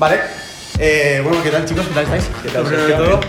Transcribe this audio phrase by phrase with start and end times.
[0.00, 0.18] Vale.
[0.78, 1.86] Eh, bueno, ¿qué tal chicos?
[1.86, 2.30] ¿Qué tal estáis?
[2.42, 3.20] ¿Qué tal, primero de todo.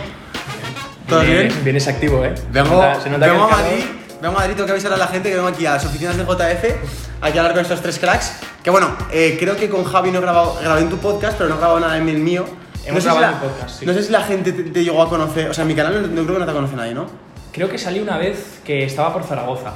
[1.10, 1.38] ¿Todo bien?
[1.50, 2.34] Vienes- Vienes activo, ¿eh?
[2.52, 3.84] Vengo, Se nota- se nota que vengo a Madrid,
[4.22, 6.16] vengo a Madrid, tengo que avisar a la gente que vengo aquí a las oficinas
[6.16, 6.64] de JF,
[7.20, 8.32] aquí a hablar con estos tres cracks.
[8.64, 11.50] Que bueno, eh, creo que con Javi no he grabado, grabé en tu podcast, pero
[11.50, 12.46] no he grabado nada en el mío.
[12.86, 13.86] Hemos sé si grabado la- en tu podcast, sí.
[13.86, 15.94] No sé si la gente te, te llegó a conocer, o sea, en mi canal
[16.02, 17.08] no, no creo que no te conoce nadie, ¿no?
[17.52, 19.74] Creo que salí una vez que estaba por Zaragoza.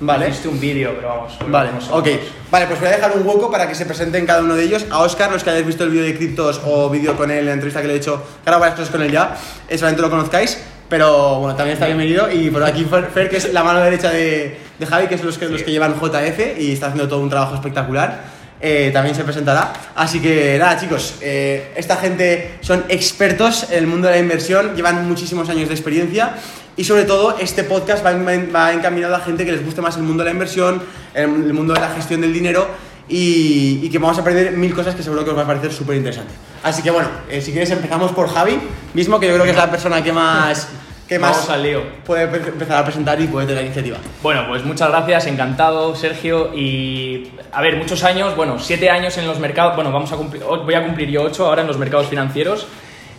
[0.00, 0.30] Vale.
[0.30, 1.38] Hiciste un vídeo, pero vamos.
[1.48, 2.08] Vale, ok.
[2.50, 4.86] Vale, pues voy a dejar un hueco para que se presenten cada uno de ellos.
[4.90, 7.52] A Oscar, los que hayáis visto el vídeo de criptos o vídeo con él, la
[7.52, 9.36] entrevista que le he hecho, que ahora varias cosas con él ya,
[9.68, 10.58] eh, solamente lo conozcáis.
[10.88, 12.32] Pero bueno, también está bienvenido.
[12.32, 15.38] Y por aquí Fer, que es la mano derecha de, de Javi, que es los
[15.38, 18.40] que, los que llevan JF y está haciendo todo un trabajo espectacular.
[18.60, 19.72] eh, también se presentará.
[19.94, 24.74] Así que nada, chicos, eh, esta gente son expertos en el mundo de la inversión,
[24.74, 26.34] llevan muchísimos años de experiencia
[26.80, 29.96] y sobre todo este podcast va, en- va encaminado a gente que les guste más
[29.96, 30.82] el mundo de la inversión,
[31.14, 32.66] el, mundo de la gestión del dinero
[33.08, 35.72] y, y que vamos a aprender mil cosas que seguro que os va a parecer
[35.72, 36.32] súper interesante.
[36.62, 38.58] Así que bueno, eh, si quieres empezamos por Javi,
[38.94, 40.68] mismo que yo creo que es la persona que más,
[41.08, 41.82] que más Vamos al lío.
[42.06, 43.98] puede pe- empezar a presentar y puede tener la iniciativa.
[44.22, 46.52] Bueno, pues muchas gracias, encantado, Sergio.
[46.54, 50.42] Y a ver, muchos años, bueno, siete años en los mercados, bueno, vamos a cumplir,
[50.44, 52.66] voy a cumplir yo ocho ahora en los mercados financieros.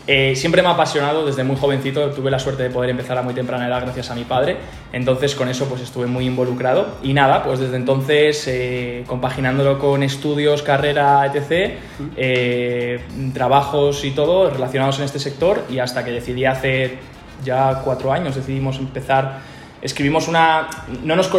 [0.07, 3.21] Eh, siempre me ha apasionado desde muy jovencito, tuve la suerte de poder empezar a
[3.21, 4.57] muy temprana edad gracias a mi padre,
[4.91, 10.01] entonces con eso pues estuve muy involucrado y nada, pues desde entonces eh, compaginándolo con
[10.01, 11.75] estudios, carrera, etc.,
[12.17, 12.99] eh,
[13.33, 16.97] trabajos y todo relacionados en este sector y hasta que decidí hace
[17.43, 19.50] ya cuatro años decidimos empezar.
[19.81, 20.67] Escribimos una.
[21.03, 21.29] No nos,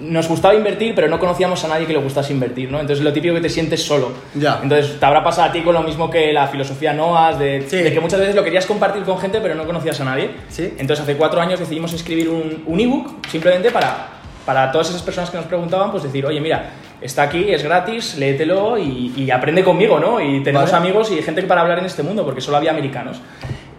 [0.00, 2.80] nos gustaba invertir, pero no conocíamos a nadie que le gustase invertir, ¿no?
[2.80, 4.12] Entonces lo típico que te sientes solo.
[4.34, 4.60] Ya.
[4.62, 7.76] Entonces te habrá pasado a ti con lo mismo que la filosofía NOAS, de, Sí.
[7.78, 10.30] de que muchas veces lo querías compartir con gente, pero no conocías a nadie.
[10.48, 10.74] Sí.
[10.78, 14.08] Entonces hace cuatro años decidimos escribir un, un ebook simplemente para,
[14.44, 18.16] para todas esas personas que nos preguntaban, pues decir, oye, mira, está aquí, es gratis,
[18.18, 20.20] léetelo y, y aprende conmigo, ¿no?
[20.20, 20.84] Y tenemos Vale.
[20.88, 23.20] amigos y gente para hablar en este mundo, porque solo había americanos.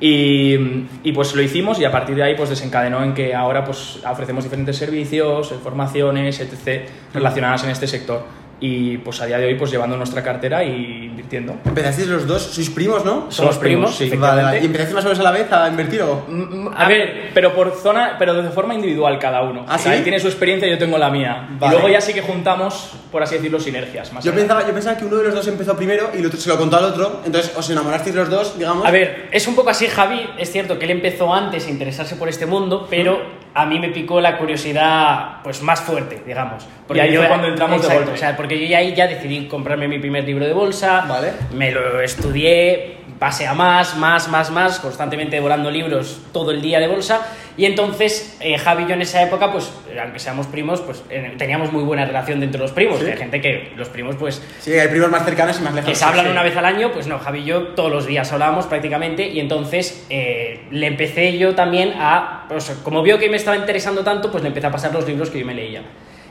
[0.01, 0.55] Y,
[1.03, 3.99] y, pues lo hicimos y a partir de ahí pues desencadenó en que ahora pues
[4.09, 6.89] ofrecemos diferentes servicios, formaciones, etc.
[7.13, 8.38] relacionadas en este sector.
[8.61, 11.55] Y pues a día de hoy pues llevando nuestra cartera y invirtiendo.
[11.65, 13.31] Empezasteis los dos, sois primos, ¿no?
[13.31, 14.59] Somos primos, Vale, sí, vale.
[14.61, 16.25] ¿Y empezasteis más o menos a la vez a invertir o...?
[16.27, 19.65] Mm, A ver, pero por zona, pero de forma individual cada uno.
[19.67, 19.97] ¿Ah, O sea, sí?
[19.99, 21.47] Él tiene su experiencia y yo tengo la mía.
[21.51, 21.67] Vale.
[21.75, 24.11] Y luego ya sí que juntamos, por así decirlo, sinergias.
[24.11, 26.39] Más Yo pensaba, yo pensaba que uno de los dos empezó primero y el otro
[26.39, 28.85] se lo contó al otro, entonces os enamorasteis los dos, digamos.
[28.85, 30.29] A ver, es un poco así, Javi.
[30.37, 33.89] Es cierto que él empezó antes a interesarse por este mundo, pero a mí me
[33.89, 36.65] picó la curiosidad pues más fuerte, digamos.
[36.93, 38.13] Y ahí fue cuando entramos de Exacto, golpe.
[38.15, 41.05] O sea, porque yo ya ahí ya decidí comprarme mi primer libro de bolsa.
[41.07, 41.31] Vale.
[41.53, 46.79] Me lo estudié, pasé a más, más, más, más, constantemente devorando libros todo el día
[46.79, 47.21] de bolsa.
[47.57, 49.69] Y entonces, eh, Javi y yo en esa época, pues,
[50.01, 52.99] aunque seamos primos, pues eh, teníamos muy buena relación dentro de los primos.
[53.01, 53.07] Sí.
[53.07, 55.89] Hay gente que los primos, pues, Sí, hay primos más cercanos y más lejanos.
[55.89, 56.31] que se hablan Sí.
[56.31, 59.41] una vez al año, pues no, Javi y yo todos los días hablábamos prácticamente y
[59.41, 64.31] entonces eh, le empecé yo también a, pues, como vio que me estaba interesando tanto,
[64.31, 65.81] pues le empecé a pasar los libros que yo me leía.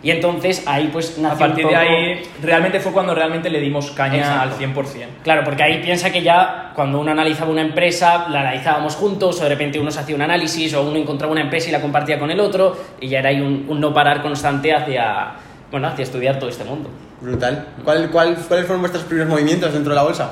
[0.03, 3.51] Y entonces ahí pues nació A partir un de poco- ahí, realmente fue cuando realmente
[3.51, 4.43] le dimos caña Exacto.
[4.43, 5.07] al 100%.
[5.25, 9.43] Claro, porque ahí piensa que ya cuando uno analizaba una empresa, la analizábamos juntos, o
[9.43, 12.17] de repente uno se hacía un análisis, o uno encontraba una empresa y la compartía
[12.19, 15.33] con el otro, y ya era ahí un, un no parar constante hacia,
[15.73, 16.89] bueno, hacia estudiar todo este mundo.
[17.21, 17.67] Brutal.
[17.83, 20.31] ¿Cuál, cuál, ¿Cuáles fueron vuestros primeros movimientos dentro de la bolsa?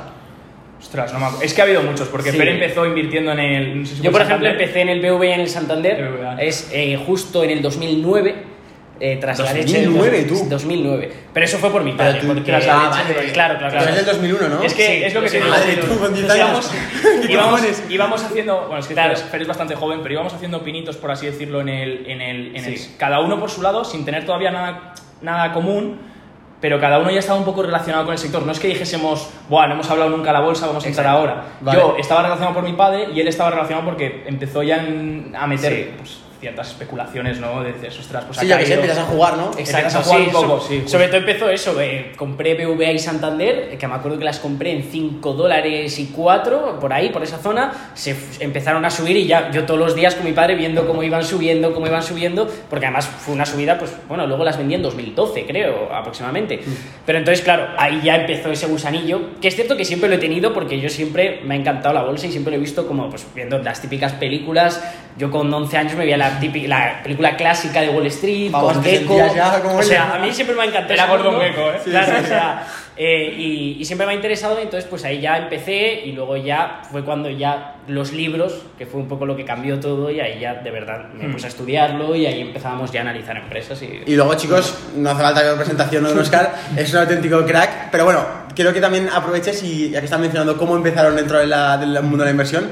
[0.81, 1.45] Ostras, no me acuerdo.
[1.45, 2.37] Es que ha habido muchos, porque Sí.
[2.39, 3.81] Fer empezó invirtiendo en el.
[3.81, 4.61] no sé si Yo, por ejemplo, Santander.
[4.63, 6.37] empecé en el BVA en el Santander, BBVA.
[6.43, 8.55] es eh, justo en el 2009.
[8.99, 10.49] Eh, tras la leche del 2009, dos- tú.
[10.49, 11.13] 2009.
[11.35, 12.21] Pero eso fue por mi Pero padre.
[12.21, 13.89] tú- porque, tras la leche vale, de- claro, claro, Pero claro.
[13.91, 14.63] es del 2001, ¿no?
[14.63, 15.49] Es que Sí, es lo que te digo.
[15.51, 16.73] madre, tú con 10 íbamos, años.
[17.27, 18.61] ¿Qué íbamos, íbamos haciendo.
[18.63, 19.17] Bueno, es que Claro.
[19.17, 22.07] Fer es bastante joven, pero íbamos haciendo pinitos, por así decirlo, en el.
[22.07, 22.95] En el, en el- Sí.
[22.99, 26.15] cada uno por su lado, sin tener todavía nada, nada común.
[26.59, 28.43] Pero cada uno ya estaba un poco relacionado con el sector.
[28.47, 31.05] No es que dijésemos, Buah, no hemos hablado nunca a la bolsa, vamos a entrar
[31.05, 31.21] Exacto.
[31.31, 31.45] ahora.
[31.61, 31.79] Vale.
[31.79, 35.47] Yo estaba relacionado por mi padre y él estaba relacionado porque empezó ya en- a
[35.47, 35.91] meter Sí.
[35.99, 37.63] pues, ciertas especulaciones, ¿no?
[37.63, 38.81] De decir, ostras, pues Sí, ya que caído".
[38.81, 39.51] empiezas a jugar, ¿no?
[39.59, 39.99] Exacto.
[39.99, 40.91] A jugar sí, un poco, so- sí, justo.
[40.91, 44.73] Sobre todo empezó eso, eh, compré BVA y Santander, que me acuerdo que las compré
[44.73, 49.27] en 5 dólares y 4, por ahí, por esa zona, se empezaron a subir y
[49.27, 52.49] ya yo todos los días con mi padre viendo cómo iban subiendo, cómo iban subiendo,
[52.69, 56.61] porque además fue una subida, pues bueno, luego las vendí en 2012, creo, aproximadamente.
[57.05, 60.19] Pero entonces, claro, ahí ya empezó ese gusanillo, que es cierto que siempre lo he
[60.19, 63.09] tenido porque yo siempre me ha encantado la bolsa y siempre lo he visto como,
[63.11, 64.83] pues viendo las típicas películas
[65.19, 68.75] Yo con 11 años me veía la, típica, la película clásica de Wall Street, Vamos,
[68.75, 69.17] con Gecko.
[69.35, 70.93] ya O sea, a mí siempre me ha encantado.
[70.95, 71.41] Era Gordon.
[71.41, 71.81] Gekko, ¿eh?
[71.85, 72.67] Claro, o sea,
[72.99, 76.81] eh, y, y siempre me ha interesado, entonces pues ahí ya empecé y luego ya
[76.91, 80.39] fue cuando ya los libros, que fue un poco lo que cambió todo y ahí
[80.41, 81.33] ya de verdad me Hmm.
[81.33, 84.03] puse a estudiarlo y ahí empezábamos ya a analizar empresas y...
[84.07, 87.91] Y luego, chicos, no hace falta que la presentación de Oscar, es un auténtico crack.
[87.91, 88.23] Pero bueno,
[88.55, 92.03] quiero que también aproveches y ya que están mencionando cómo empezaron dentro de la- del
[92.03, 92.69] mundo de la inversión,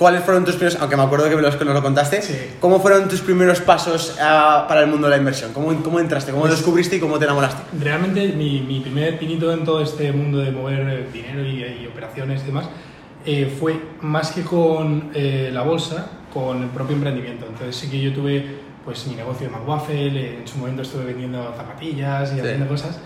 [0.00, 2.34] ¿cuáles fueron tus primeros, aunque me acuerdo que me los- que nos lo contaste, Sí.
[2.58, 5.52] cómo fueron tus primeros pasos ah, para el mundo de la inversión?
[5.52, 6.30] ¿Cómo, cómo entraste?
[6.32, 7.62] ¿Cómo Pues- descubriste y cómo te enamoraste?
[7.78, 11.86] Realmente mi, mi primer pinito en todo este mundo de mover eh, dinero y, y
[11.86, 12.66] operaciones y demás
[13.26, 17.44] eh, fue más que con eh, la bolsa, con el propio emprendimiento.
[17.46, 18.46] Entonces sí que yo tuve
[18.86, 22.40] pues mi negocio de McWaffle, eh, en su momento estuve vendiendo zapatillas y Sí.
[22.40, 22.98] haciendo cosas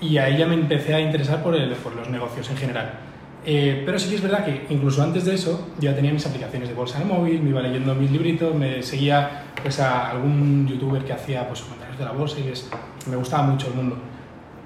[0.00, 2.92] y ahí ya me empecé a interesar por, el- por los negocios en general.
[3.46, 6.68] Eh, pero sí que es verdad que incluso antes de eso ya tenía mis aplicaciones
[6.68, 10.66] de bolsa en el móvil, me iba leyendo mis libritos, me seguía pues, a algún
[10.68, 12.68] youtuber que hacía pues, comentarios de la bolsa y les-
[13.08, 13.96] me gustaba mucho el mundo.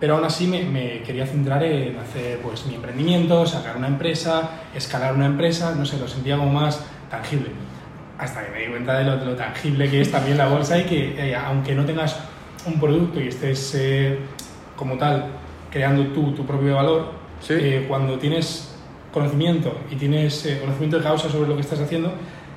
[0.00, 4.50] Pero aún así me, me quería centrar en hacer pues, mi emprendimiento, sacar una empresa,
[4.74, 7.50] escalar una empresa, no sé, lo sentía como más tangible.
[8.18, 10.76] Hasta que me di cuenta de lo, de lo tangible que es también la bolsa
[10.78, 12.18] y que eh, aunque no tengas
[12.66, 14.18] un producto y estés eh,
[14.76, 15.26] como tal
[15.70, 17.54] creando tú tu propio valor, Sí.
[17.58, 18.74] eh, cuando tienes
[19.12, 22.12] conocimiento y tienes eh, conocimiento de causa sobre lo que estás haciendo,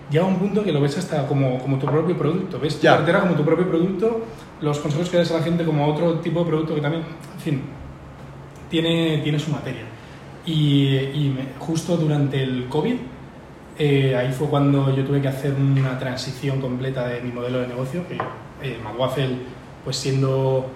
[0.09, 2.59] llega un punto que lo ves hasta como, como tu propio producto.
[2.59, 2.95] Ves tu Ya.
[2.97, 4.25] cartera como tu propio producto,
[4.61, 7.03] los consejos que das a la gente como otro tipo de producto que también,
[7.35, 7.61] en fin,
[8.69, 9.81] tiene, tiene su materia.
[10.45, 12.95] Y, y me- justo durante el COVID,
[13.77, 17.67] eh, ahí fue cuando yo tuve que hacer una transición completa de mi modelo de
[17.67, 18.15] negocio, que
[18.61, 19.35] eh, McWaffle,
[19.83, 20.69] pues siendo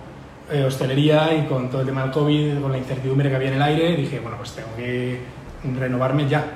[0.52, 3.56] eh, hostelería y con todo el tema del COVID, con la incertidumbre que había en
[3.56, 5.20] el aire, dije, bueno, pues tengo que
[5.78, 6.56] renovarme ya.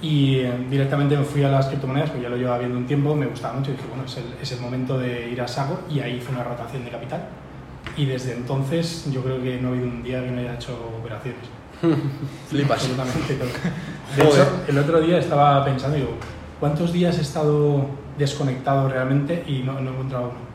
[0.00, 3.16] Y eh, directamente me fui a las criptomonedas, porque ya lo llevaba viendo un tiempo,
[3.16, 5.80] me gustaba mucho y dije, bueno, es el, es el momento de ir a Sago
[5.90, 7.28] y ahí hice una rotación de capital.
[7.96, 10.72] Y desde entonces yo creo que no ha habido un día que no haya hecho
[11.00, 11.40] operaciones.
[12.48, 12.78] Flipas.
[12.78, 13.48] Absolutamente todo.
[14.16, 14.42] De Joder.
[14.42, 16.10] hecho, el otro día estaba pensando, digo,
[16.60, 17.86] ¿cuántos días he estado
[18.18, 20.45] desconectado realmente y no, no he encontrado uno?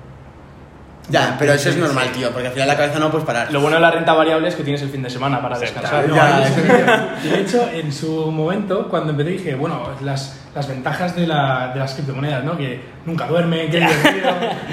[1.11, 3.51] Ya, pero eso es normal, tío, porque al final la cabeza no puedes parar.
[3.51, 6.07] Lo bueno de la renta variable es que tienes el fin de semana para descansar.
[6.07, 6.61] No, ya, eso
[7.29, 11.79] de hecho, en su momento, cuando empecé, dije, bueno, las, las ventajas de, la, de
[11.81, 12.57] las criptomonedas, ¿no?
[12.57, 14.31] Que nunca duerme, que divertido,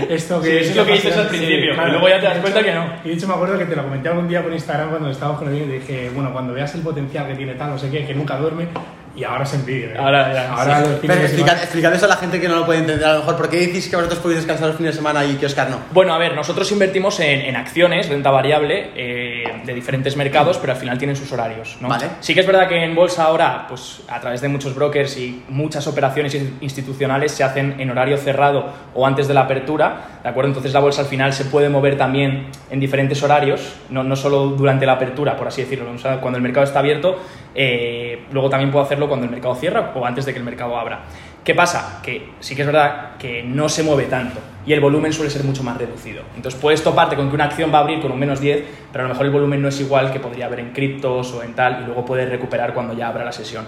[0.08, 0.62] esto que...
[0.62, 2.86] Sí, es lo que dices al principio, y luego ya te das cuenta que no.
[3.04, 5.40] Y de hecho me acuerdo que te lo comenté algún día por Instagram cuando estábamos
[5.40, 7.90] con el vídeo y dije, bueno, cuando veas el potencial que tiene tal, no sé
[7.90, 8.68] qué, que nunca duerme,
[9.16, 9.88] y ahora se envidia.
[9.88, 9.94] ¿eh?
[9.98, 10.80] Ahora ya, Ahora sí.
[10.82, 12.80] los Pero fines de explicad, semana- explicad eso a la gente que no lo puede
[12.80, 13.36] entender a lo mejor.
[13.36, 15.78] ¿Por qué decís que vosotros podéis descansar los fines de semana y que Oscar no?
[15.92, 20.72] Bueno, a ver, nosotros invertimos en, en acciones, renta variable, eh, de diferentes mercados, pero
[20.72, 21.88] al final tienen sus horarios, ¿no?
[21.88, 22.06] Vale.
[22.20, 25.42] Sí que es verdad que en bolsa ahora, pues a través de muchos brokers y
[25.48, 30.28] muchas operaciones in- institucionales se hacen en horario cerrado o antes de la apertura, ¿de
[30.28, 30.48] acuerdo?
[30.50, 34.46] Entonces la bolsa al final se puede mover también en diferentes horarios, no, no solo
[34.48, 37.18] durante la apertura, por así decirlo, o sea, cuando el mercado está abierto,
[37.54, 40.78] eh, luego también puedo hacerlo cuando el mercado cierra o antes de que el mercado
[40.78, 41.00] abra.
[41.44, 42.00] ¿Qué pasa?
[42.02, 45.44] Que sí que es verdad que no se mueve tanto y el volumen suele ser
[45.44, 46.22] mucho más reducido.
[46.36, 49.04] Entonces puedes toparte con que una acción va a abrir con un menos 10, pero
[49.04, 51.54] a lo mejor el volumen no es igual que podría haber en criptos o en
[51.54, 53.66] tal y luego puedes recuperar cuando ya abra la sesión.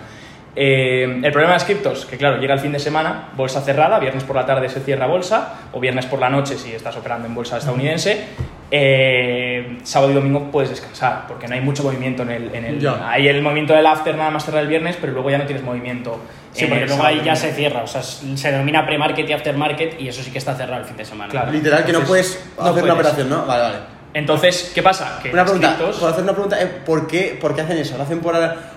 [0.56, 3.98] Eh, el problema de las criptos, que claro, llega el fin de semana, bolsa cerrada,
[4.00, 7.28] viernes por la tarde se cierra bolsa, o viernes por la noche si estás operando
[7.28, 8.24] en bolsa estadounidense,
[8.72, 12.54] eh, sábado y domingo puedes descansar, porque no hay mucho movimiento en el...
[12.54, 13.08] En el Ya.
[13.10, 15.64] hay el movimiento del after nada más cerrar el viernes, pero luego ya no tienes
[15.64, 16.20] movimiento.
[16.52, 20.00] Sí, en porque luego ahí ya se cierra, o sea, se denomina pre-market y aftermarket
[20.00, 21.30] y eso sí que está cerrado el fin de semana.
[21.30, 21.52] Claro.
[21.52, 23.08] Literal, que no puedes no hacer una puedes.
[23.12, 23.46] operación, ¿no?
[23.46, 23.76] Vale, vale.
[24.12, 25.20] Entonces, ¿qué pasa?
[25.22, 26.60] Que Una pregunta, criptos- ¿puedo hacer una pregunta?
[26.60, 27.96] Eh, ¿Por qué, ¿Por qué hacen eso?
[27.96, 28.34] ¿Lo hacen por,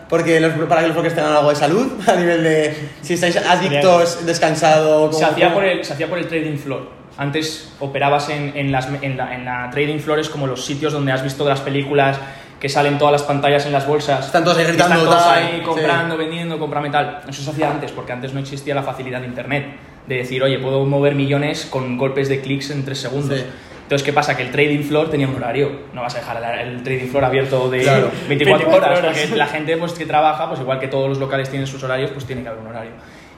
[0.07, 1.91] porque los, para que los bloques tengan algo de salud?
[2.07, 5.11] A nivel de si estáis adictos, descansado...
[5.11, 6.87] se como- hacía, como- por el, se hacía por el trading floor.
[7.17, 10.93] Antes operabas en, en las, en, la, en la trading floor, es como los sitios
[10.93, 12.17] donde has visto de las películas
[12.59, 14.25] que salen todas las pantallas en las bolsas.
[14.27, 15.61] Están todos ahí gritando, Están todos ahí sí.
[15.65, 17.21] comprando, vendiendo, comprame tal.
[17.27, 19.65] Eso se hacía antes, porque antes no existía la facilidad de internet.
[20.07, 23.37] De decir, oye, puedo mover millones con golpes de clics en tres segundos.
[23.39, 23.45] Sí.
[23.83, 24.35] Entonces, ¿qué pasa?
[24.35, 25.71] Que el trading floor tenía un horario.
[25.93, 28.09] No vas a dejar el, trading floor abierto de Claro.
[28.27, 29.19] 24, 24 horas, horas.
[29.19, 32.11] porque la gente pues, que trabaja, pues igual que todos los locales tienen sus horarios,
[32.11, 32.91] pues tiene que haber un horario.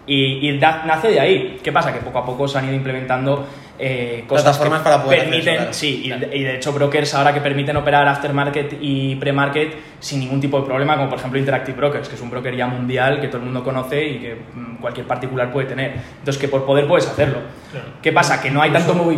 [0.08, 1.60] Y, y da- nace de ahí.
[1.64, 1.92] ¿Qué pasa?
[1.92, 3.48] Que poco a poco se han ido implementando
[3.80, 5.74] eh, cosas Plataformas que para poder hacer permiten, eso, claro.
[5.74, 10.20] sí, y, de- y de hecho brokers ahora que permiten operar aftermarket y pre-market sin
[10.20, 13.20] ningún tipo de problema, como por ejemplo Interactive Brokers, que es un broker ya mundial
[13.20, 15.94] que todo el mundo conoce y que mm, cualquier particular puede tener.
[16.20, 17.40] Entonces que por poder puedes hacerlo.
[17.72, 17.88] Claro.
[18.02, 18.40] ¿Qué pasa?
[18.42, 19.10] Que no hay tanto Incluso-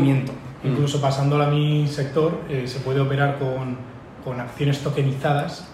[0.57, 0.81] movimiento.
[0.81, 3.77] Incluso pasándolo a mi sector, eh, se puede operar con,
[4.23, 5.67] con acciones tokenizadas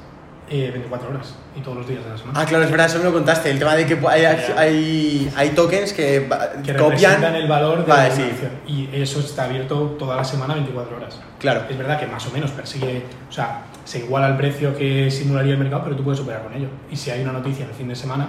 [0.50, 2.40] eh, 24 horas y todos los días de la semana.
[2.40, 3.50] Ah, claro, es verdad, eso me lo contaste.
[3.50, 6.28] El tema de que hay, hay, hay tokens que,
[6.64, 6.92] que copian.
[6.92, 8.22] representan el valor de Vale, la sí.
[8.24, 8.52] acción.
[8.68, 11.20] Y eso está abierto toda la semana 24 horas.
[11.40, 11.64] Claro.
[11.70, 15.54] Es verdad que más o menos persigue, o sea, se iguala al precio que simularía
[15.54, 16.68] el mercado, pero tú puedes operar con ello.
[16.92, 18.28] Y si hay una noticia en el fin de semana,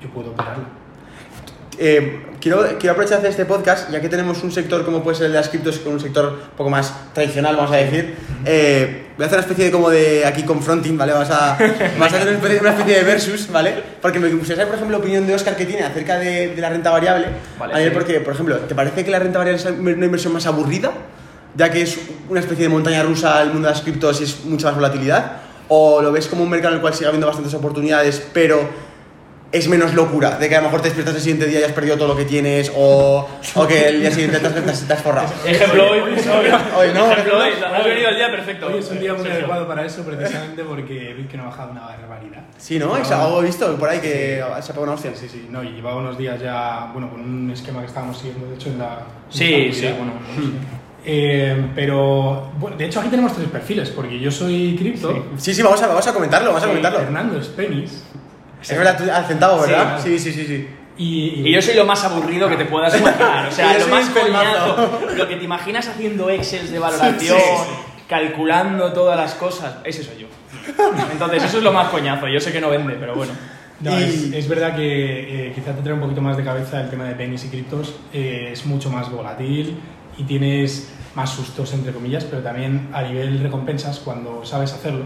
[0.00, 0.64] yo puedo operarla.
[1.78, 5.26] Eh, quiero, quiero aprovechar de este podcast, ya que tenemos un sector como puede ser
[5.26, 8.14] el de las criptos, con un sector un poco más tradicional, vamos a decir.
[8.44, 11.12] eh, voy a hacer una especie de como de aquí confronting, ¿vale?
[11.12, 11.58] Vas a,
[11.98, 13.74] vas a hacer una especie, una especie de versus, ¿vale?
[14.00, 16.60] Porque me gustaría saber, por ejemplo, la opinión de Oscar que tiene acerca de, de
[16.60, 17.26] la renta variable.
[17.58, 17.94] Vale, A ver, sí.
[17.94, 20.92] porque, por ejemplo, ¿te parece que la renta variable es una inversión más aburrida?
[21.56, 24.44] Ya que es una especie de montaña rusa el mundo de las criptos y es
[24.44, 25.38] mucha más volatilidad.
[25.68, 28.60] ¿O lo ves como un mercado en el cual sigue habiendo bastantes oportunidades, pero
[29.56, 31.72] es menos locura, de que a lo mejor te despiertas el siguiente día y has
[31.72, 34.86] perdido todo lo que tienes, o, o que el día siguiente te has, te has-
[34.86, 35.28] te has forrado.
[35.46, 36.00] Ejemplo hoy.
[36.00, 37.48] Hoy no, Ejemplo hoy.
[37.48, 38.66] ejemplo- Ha venido el día perfecto.
[38.68, 42.42] Hoy es un día muy adecuado para eso, precisamente porque Bitcoin ha bajado una barbaridad.
[42.58, 42.96] Sí, ¿no?
[42.96, 45.12] Es algo he visto por ahí que se ha pegado una hostia.
[45.14, 48.46] Sí, sí, no, y llevaba unos días ya, bueno, con un esquema que estábamos siguiendo,
[48.48, 48.98] de hecho, en la.
[49.30, 50.12] Sí, en la sí, bueno.
[51.08, 55.26] Eh, pero, bueno, de hecho, aquí tenemos tres perfiles, porque yo soy cripto.
[55.36, 56.98] Sí, sí, vamos a, vamos a comentarlo, vamos a y comentarlo.
[56.98, 58.02] Fernando es penis.
[58.62, 60.00] Es verdad, tú- al centavo, ¿verdad?
[60.02, 60.68] Sí, Sí, sí, sí, sí.
[60.98, 63.46] Y, Y yo soy lo más aburrido que te puedas imaginar.
[63.48, 65.00] O sea, lo más coñazo.
[65.14, 67.38] Lo que te imaginas haciendo excels de valoración,
[68.08, 69.76] calculando todas las cosas.
[69.84, 70.26] Ese soy yo.
[71.12, 72.28] Entonces, eso es lo más coñazo.
[72.28, 73.32] Yo sé que no vende, pero bueno.
[73.80, 76.80] No, Y- es, es verdad que eh, quizá te trae un poquito más de cabeza
[76.80, 77.94] el tema de pennies y criptos.
[78.12, 79.78] eh, es mucho más volátil
[80.16, 85.04] y tienes más sustos, entre comillas, pero también a nivel recompensas, cuando sabes hacerlo,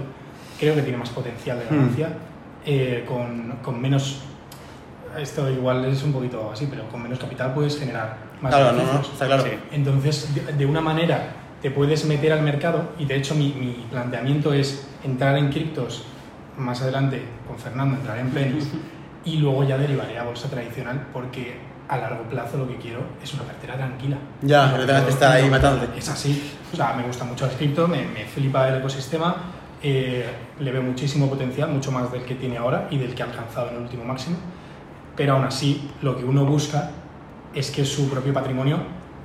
[0.59, 2.11] creo que tiene más potencial de ganancia
[2.65, 4.23] eh, con, con menos.
[5.19, 8.93] Esto igual es un poquito así, pero con menos capital puedes generar más Claro, no,
[8.93, 9.43] no, está claro.
[9.43, 9.51] Sí.
[9.73, 13.87] Entonces, de, de una manera te puedes meter al mercado y de hecho mi, mi
[13.91, 16.05] planteamiento es entrar en criptos
[16.57, 18.69] más adelante con Fernando, entraré en pennies
[19.25, 23.35] y luego ya derivaré a bolsa tradicional porque a largo plazo lo que quiero es
[23.35, 24.17] una cartera tranquila.
[24.43, 25.99] Ya, No tengas que estar ahí matándote.
[25.99, 26.53] Es así.
[26.73, 29.37] O sea, me gusta mucho el cripto, me, me flipa el ecosistema,
[29.83, 30.25] eh,
[30.59, 33.69] le veo muchísimo potencial, mucho más del que tiene ahora y del que ha alcanzado
[33.71, 34.37] en el último máximo.
[35.17, 36.91] Pero aún así, lo que uno busca
[37.55, 38.79] es que su propio patrimonio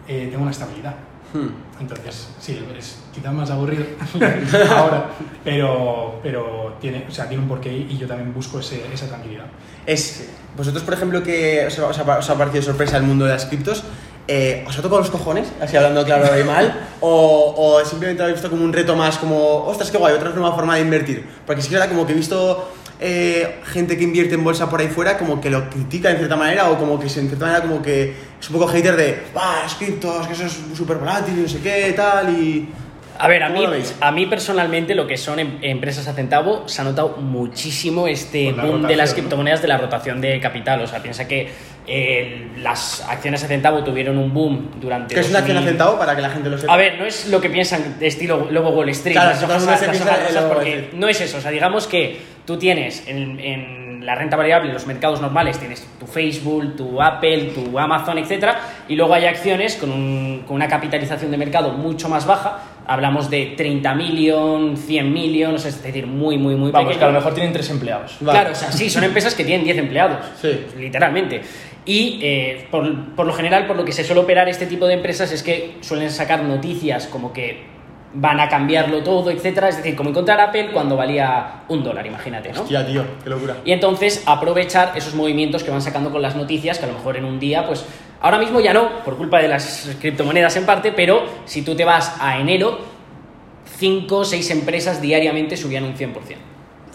[0.07, 0.95] eh, tenga una estabilidad.
[1.33, 1.47] Hmm.
[1.81, 3.83] Entonces, sí, es quizás más aburrido
[4.69, 5.09] ahora,
[5.43, 9.45] pero, pero tiene, o sea, tiene un porqué y yo también busco ese- esa tranquilidad.
[9.85, 13.25] Es, vosotros, por ejemplo, que os, ha- os ha, os ha parecido sorpresa el mundo
[13.25, 13.83] de las criptos,
[14.27, 15.47] eh, ¿os ha tocado los cojones?
[15.61, 19.17] Así hablando claro y mal, o, o simplemente lo habéis visto como un reto más,
[19.17, 21.25] como, ostras, qué guay, otra nueva forma de invertir.
[21.45, 24.79] Porque sí que era como que he visto eh, gente que invierte en bolsa por
[24.79, 27.61] ahí fuera, como que lo critica en cierta manera, o como que en cierta manera
[27.61, 31.41] como que es un poco hater de, ah, las criptos, que eso es súper volátil
[31.41, 32.69] no sé qué, tal, y...
[33.17, 36.67] A ver, a ¿Cómo mí, a mí personalmente lo que son em- empresas a centavo
[36.67, 40.81] se ha notado muchísimo este boom de las criptomonedas de la rotación de capital.
[40.81, 41.49] O sea, piensa que
[41.87, 45.13] eh, las acciones a centavo tuvieron un boom durante...
[45.15, 45.77] Que es una acción a 2000.
[45.77, 46.73] centavo para que la gente lo sepa.
[46.73, 49.65] A ver, no es lo que piensan de estilo luego Wall Street, Claro, las hojas,
[49.65, 51.37] las hojas porque no es eso.
[51.37, 55.57] O sea, digamos que tú tienes en, en la renta variable, en los mercados normales,
[55.57, 60.55] tienes tu Facebook, tu Apple, tu Amazon, etcétera, y luego hay acciones con, un- con
[60.55, 62.59] una capitalización de mercado mucho más baja.
[62.87, 66.99] Hablamos de 30 millones, 100 millones, es decir, muy, muy, muy Vamos, pequeño.
[66.99, 68.17] que a lo mejor tienen tres empleados.
[68.19, 68.39] Vale.
[68.39, 70.59] Claro, o sea, sí, son empresas que tienen 10 empleados, Sí.
[70.77, 71.41] literalmente.
[71.85, 74.93] Y eh, por, por lo general, por lo que se suele operar este tipo de
[74.95, 77.75] empresas es que suelen sacar noticias como que
[78.17, 79.67] van a cambiarlo todo, etcétera.
[79.69, 82.61] Es decir, como encontrar Apple cuando valía un dólar, imagínate, ¿no?
[82.61, 83.57] Hostia, tío, qué locura.
[83.65, 87.17] Y entonces aprovechar esos movimientos que van sacando con las noticias, que a lo mejor
[87.17, 87.85] en un día, pues
[88.25, 91.85] ahora mismo ya no, por culpa de las criptomonedas en parte, pero si tú te
[91.85, 92.79] vas a enero,
[93.77, 96.13] 5 o 6 empresas diariamente subían un 100%.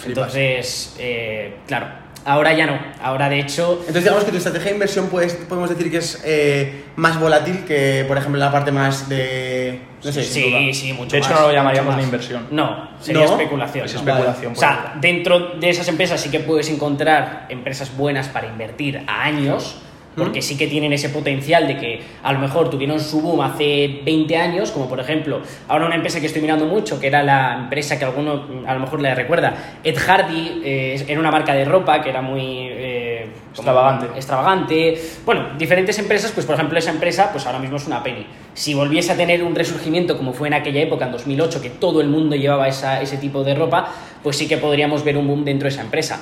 [0.07, 1.87] Entonces, eh, claro,
[2.25, 2.81] ahora ya no.
[3.01, 6.21] Ahora de hecho, Entonces digamos que tu estrategia de inversión puedes, podemos decir que es
[6.25, 9.83] eh, más volátil que, por ejemplo, la parte más de...
[10.03, 12.49] No sé, sí, sí, mucho De hecho, más, no lo llamaríamos una inversión.
[12.51, 13.33] No, sería ¿No?
[13.33, 13.87] especulación.
[13.87, 14.01] Es ¿no?
[14.01, 14.53] especulación.
[14.53, 19.05] O por sea, dentro de esas empresas sí que puedes encontrar empresas buenas para invertir
[19.07, 19.77] a años,
[20.17, 24.01] porque sí que tienen ese potencial de que a lo mejor tuvieron su boom hace
[24.05, 27.57] 20 años, como por ejemplo, ahora una empresa que estoy mirando mucho, que era la
[27.63, 31.65] empresa que alguno a lo mejor le recuerda, Ed Hardy, eh, era una marca de
[31.65, 32.43] ropa que era muy...
[32.71, 34.07] eh, Extravagante.
[34.17, 35.01] extravagante.
[35.27, 38.25] Bueno, diferentes empresas, pues por ejemplo esa empresa, pues ahora mismo es una penny.
[38.55, 42.01] Si volviese a tener un resurgimiento como fue en aquella época, en 2008, que todo
[42.01, 45.45] el mundo llevaba esa- ese tipo de ropa, pues sí que podríamos ver un boom
[45.45, 46.21] dentro de esa empresa.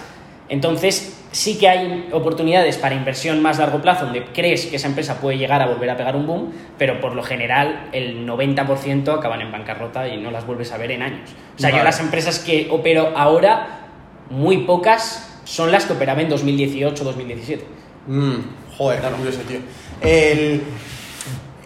[0.48, 5.20] Entonces, sí que hay oportunidades para inversión más largo plazo donde crees que esa empresa
[5.20, 9.42] puede llegar a volver a pegar un boom, pero por lo general el 90% acaban
[9.42, 11.30] en bancarrota y no las vuelves a ver en años.
[11.56, 13.80] O sea, yo las empresas que opero ahora
[14.30, 17.60] muy pocas son las que operaban en 2018-2017.
[18.06, 18.34] Mm,
[18.76, 19.58] joder, qué curioso, tío.
[20.00, 20.62] El...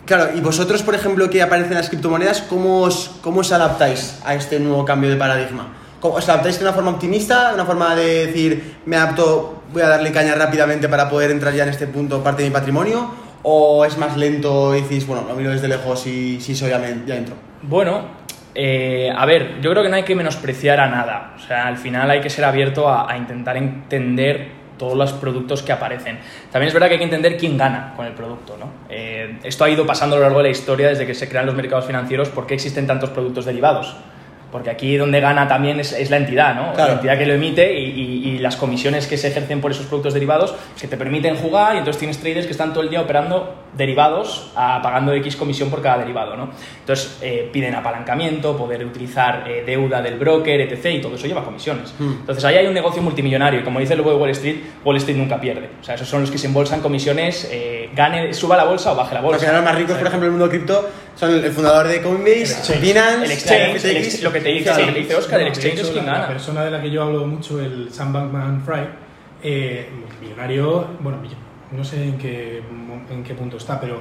[0.05, 4.35] Claro, y vosotros, por ejemplo, que aparecen las criptomonedas, ¿cómo os, ¿cómo os adaptáis a
[4.35, 5.73] este nuevo cambio de paradigma?
[6.03, 9.89] ¿Cómo- ¿Os adaptáis de una forma optimista, una forma de decir, me adapto, voy a
[9.89, 13.09] darle caña rápidamente para poder entrar ya en este punto parte de mi patrimonio?
[13.45, 16.79] ¿O es más lento y decís, bueno, lo miro desde lejos y si soy ya,
[16.79, 17.37] me- ya entro?
[17.63, 18.03] Bueno,
[18.55, 21.35] eh, a ver, yo creo que no hay que menospreciar a nada.
[21.37, 25.63] O sea, al final hay que ser abierto a, a intentar entender todos los productos
[25.63, 26.19] que aparecen.
[26.51, 28.57] También es verdad que hay que entender quién gana con el producto.
[28.59, 28.67] ¿no?
[28.89, 31.47] Eh, esto ha ido pasando a lo largo de la historia desde que se crean
[31.47, 32.29] los mercados financieros.
[32.31, 33.95] ¿Por qué existen tantos productos derivados?
[34.53, 36.75] Porque aquí donde gana también es, es la entidad, ¿no?
[36.75, 36.89] Claro.
[36.91, 39.87] La entidad que lo emite y, y- y las comisiones que se ejercen por esos
[39.87, 43.01] productos derivados que te permiten jugar y entonces tienes traders que están todo el día
[43.01, 46.51] operando derivados a, pagando X comisión por cada derivado, ¿no?
[46.81, 50.87] Entonces eh, piden apalancamiento, poder utilizar eh, deuda del broker, etc.
[50.95, 51.95] y todo eso lleva comisiones.
[51.99, 52.13] Hmm.
[52.21, 54.97] Entonces ahí hay un negocio multimillonario y como dice el lobo de Wall Street, Wall
[54.99, 55.71] Street nunca pierde.
[55.81, 58.97] O sea, esos son los que se embolsan comisiones, eh, gane, suba la bolsa o
[58.97, 59.41] baje la Los bolsa.
[59.41, 62.01] que ganan más ricos, por ejemplo, en el mundo cripto son el, el fundador de
[62.03, 64.81] Coinbase, Binance, El exchange, el ex- lo que te dice, Claro.
[64.81, 66.29] lo que te dice Oscar, el de exchange hecho, es quien la, la gana.
[66.33, 68.87] persona de la que yo hablo mucho, el Sam Bankman Fried,
[69.43, 69.89] eh,
[70.21, 71.37] millonario, bueno, mill-
[71.77, 74.01] no sé en qué, mo- en qué punto está, pero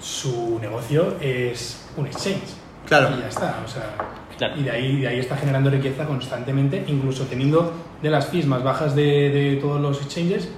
[0.00, 2.54] su negocio es un exchange.
[2.86, 3.14] Claro.
[3.16, 3.94] Y ya está, o sea,
[4.38, 4.56] Claro.
[4.56, 8.62] y de ahí, de ahí está generando riqueza constantemente, incluso teniendo de las fees más
[8.62, 10.48] bajas de, de todos los exchanges,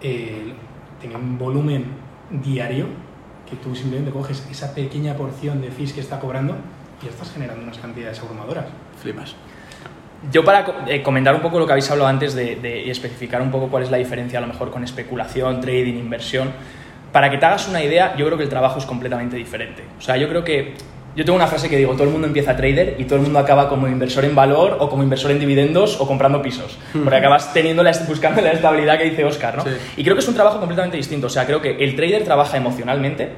[0.00, 0.52] eh,
[1.00, 1.86] tiene un volumen
[2.30, 2.86] diario
[3.50, 6.54] que tú simplemente coges esa pequeña porción de fees que está cobrando
[7.02, 8.66] y ya estás generando unas cantidades abrumadoras.
[9.02, 9.34] Flipas.
[10.32, 13.40] Yo para eh, comentar un poco lo que habéis hablado antes de, de- y especificar
[13.40, 16.50] un poco cuál es la diferencia a lo mejor con especulación, trading, inversión,
[17.12, 19.82] para que te hagas una idea, yo creo que el trabajo es completamente diferente.
[19.98, 20.74] O sea, yo creo que
[21.16, 23.38] yo tengo una frase que digo, todo el mundo empieza trader y todo el mundo
[23.38, 27.52] acaba como inversor en valor o como inversor en dividendos o comprando pisos, porque acabas
[27.52, 29.64] teniendo la, buscando la estabilidad que dice Oscar, ¿no?
[29.64, 29.70] Sí.
[29.96, 31.28] Y creo que es un trabajo completamente distinto.
[31.28, 33.30] O sea, creo que el trader trabaja emocionalmente,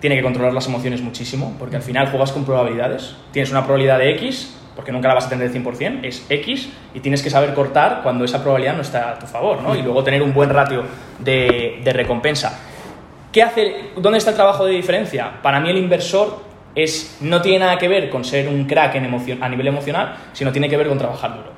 [0.00, 3.14] tiene que controlar las emociones muchísimo, porque al final juegas con probabilidades.
[3.32, 6.68] Tienes una probabilidad de X, porque nunca la vas a tener del 100%, es X,
[6.94, 9.74] y tienes que saber cortar cuando esa probabilidad no está a tu favor, ¿no?
[9.76, 10.84] Y luego tener un buen ratio
[11.18, 12.58] de, de recompensa.
[13.30, 15.30] ¿Qué hace, ¿Dónde está el trabajo de diferencia?
[15.42, 16.42] Para mí el inversor
[16.74, 20.16] es, no tiene nada que ver con ser un crack en emocio- a nivel emocional,
[20.32, 21.50] sino tiene que ver con trabajar duro.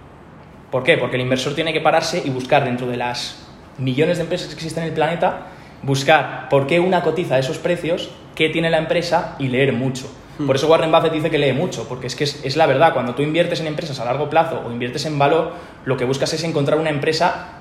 [0.70, 0.96] ¿Por qué?
[0.98, 3.46] Porque el inversor tiene que pararse y buscar dentro de las
[3.78, 5.46] millones de empresas que existen en el planeta,
[5.82, 10.06] buscar por qué una cotiza esos precios, qué tiene la empresa y leer mucho.
[10.46, 12.92] Por eso Warren Buffett dice que lee mucho, porque es que es, es la verdad,
[12.92, 15.52] cuando tú inviertes en empresas a largo plazo o inviertes en valor,
[15.84, 17.60] lo que buscas es encontrar una empresa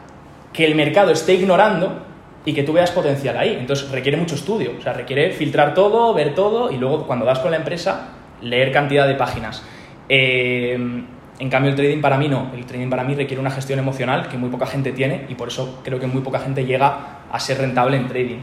[0.53, 2.03] que el mercado esté ignorando
[2.45, 3.55] y que tú veas potencial ahí.
[3.59, 7.39] Entonces requiere mucho estudio, o sea, requiere filtrar todo, ver todo y luego cuando das
[7.39, 8.09] con la empresa,
[8.41, 9.63] leer cantidad de páginas.
[10.09, 10.77] Eh,
[11.39, 12.51] en cambio, el trading para mí no.
[12.53, 15.47] El trading para mí requiere una gestión emocional que muy poca gente tiene y por
[15.47, 18.39] eso creo que muy poca gente llega a ser rentable en trading.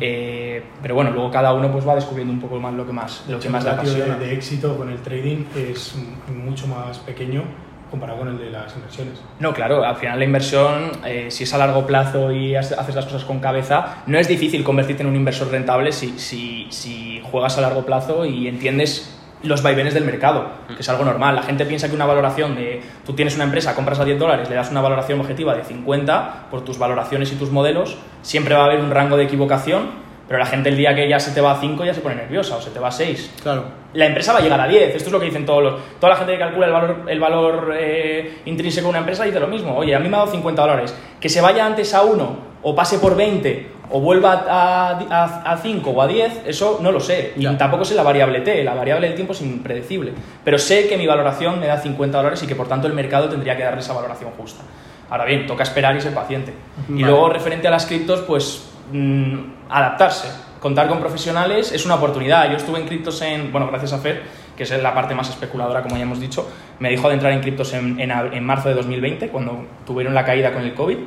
[0.00, 3.24] Eh, pero bueno, luego cada uno pues va descubriendo un poco más lo que más,
[3.28, 4.24] lo que más le el ratio de, apasiona.
[4.24, 5.96] de éxito con el trading es
[6.32, 7.42] mucho más pequeño
[7.90, 9.20] comparado con el de las inversiones.
[9.40, 13.04] No, claro, al final la inversión, eh, si es a largo plazo y haces las
[13.04, 17.58] cosas con cabeza, no es difícil convertirte en un inversor rentable si, si, si juegas
[17.58, 21.34] a largo plazo y entiendes los vaivenes del mercado, que es algo normal.
[21.36, 24.48] La gente piensa que una valoración de, tú tienes una empresa, compras a 10 dólares,
[24.48, 28.62] le das una valoración objetiva de 50 por tus valoraciones y tus modelos, siempre va
[28.62, 31.40] a haber un rango de equivocación, pero la gente el día que ya se te
[31.40, 33.64] va a 5 ya se pone nerviosa o se te va a 6 Claro.
[33.94, 34.94] la empresa va a llegar a 10.
[34.96, 35.74] Esto es lo que dicen todos los.
[35.98, 39.40] Toda la gente que calcula el valor, el valor eh, intrínseco de una empresa dice
[39.40, 39.74] lo mismo.
[39.74, 40.94] Oye, a mí me ha dado 50 dólares.
[41.18, 45.56] Que se vaya antes a 1 o pase por 20 o vuelva a, a, a
[45.56, 47.32] 5 o a 10, eso no lo sé.
[47.36, 47.56] Y Ya.
[47.56, 48.62] tampoco sé la variable T.
[48.64, 50.12] La variable del tiempo es impredecible.
[50.44, 53.28] Pero sé que mi valoración me da 50 dólares y que por tanto el mercado
[53.28, 54.62] tendría que darle esa valoración justa.
[55.10, 56.52] Ahora bien, toca esperar y ser paciente.
[56.88, 59.36] Y luego, referente a las criptos, pues mm,
[59.70, 60.28] adaptarse.
[60.60, 62.50] Contar con profesionales es una oportunidad.
[62.50, 64.22] Yo estuve en criptos en, bueno, gracias a Fer,
[64.58, 67.40] que es la parte más especuladora, como ya hemos dicho, me dijo de entrar en
[67.40, 70.98] criptos en, en, en marzo de 2020, cuando tuvieron la caída con el COVID,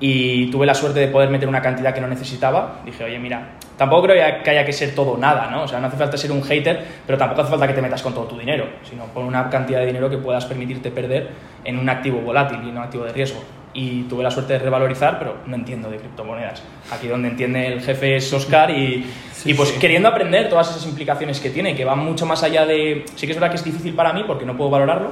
[0.00, 2.80] y tuve la suerte de poder meter una cantidad que no necesitaba.
[2.84, 5.62] Dije, oye, mira, tampoco creo que haya que ser todo nada, ¿no?
[5.62, 8.02] O sea, no hace falta ser un hater, pero tampoco hace falta que te metas
[8.02, 11.28] con todo tu dinero, sino con una cantidad de dinero que puedas permitirte perder
[11.64, 13.40] en un activo volátil y no activo de riesgo.
[13.80, 16.62] Y tuve la suerte de revalorizar, pero no entiendo de criptomonedas.
[16.90, 19.06] Aquí donde entiende el jefe es Oscar y,
[19.44, 23.04] y pues queriendo aprender todas esas implicaciones que tiene, que van mucho más allá de...
[23.14, 25.10] Sí que es verdad que es difícil para mí porque no puedo valorarlo,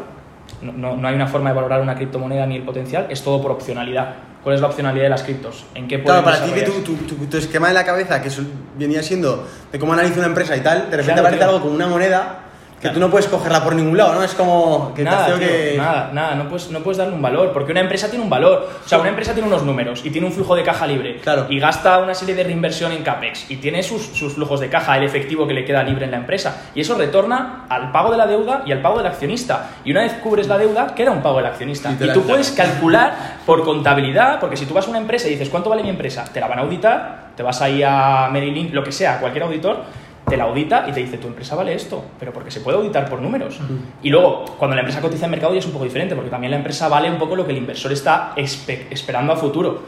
[0.63, 3.41] no, no- no hay una forma de valorar una criptomoneda ni el potencial, es todo
[3.41, 4.15] por opcionalidad.
[4.43, 5.65] ¿Cuál es la opcionalidad de las criptos?
[5.75, 8.31] ¿En qué Claro, para ti que tu, tu, tu- tu esquema de la cabeza, que
[8.77, 11.53] venía siendo de cómo analiza una empresa y tal, de repente Claro, aparece claro.
[11.55, 12.46] algo como una moneda,
[12.89, 14.23] que tú no puedes cogerla por ningún lado, ¿no?
[14.23, 15.75] Es como que Nada, tío, que...
[15.77, 18.69] nada, nada, no puedes, no puedes darle un valor, porque una empresa tiene un valor.
[18.85, 21.21] O sea, una empresa tiene unos números y tiene un flujo de caja libre.
[21.21, 21.47] Claro.
[21.49, 24.97] Y gasta una serie de reinversión en CAPEX y tiene sus, sus flujos de caja,
[24.97, 26.65] el efectivo que le queda libre en la empresa.
[26.75, 29.71] Y eso retorna al pago de la deuda y al pago del accionista.
[29.85, 31.93] Y una vez cubres la deuda, queda un pago del accionista.
[31.99, 35.49] Y tú puedes calcular por contabilidad, porque si tú vas a una empresa y dices,
[35.49, 36.25] ¿cuánto vale mi empresa?
[36.33, 39.45] Te la van a auditar, te vas ahí a Merrill Lynch, lo que sea, cualquier
[39.45, 39.85] auditor,
[40.29, 43.09] te la audita y te dice, tu empresa vale esto, pero porque se puede auditar
[43.09, 43.61] por números.
[44.03, 46.51] Y luego, cuando la empresa cotiza en mercado ya es un poco diferente, porque también
[46.51, 49.83] la empresa vale un poco lo que el inversor está espe- esperando a futuro.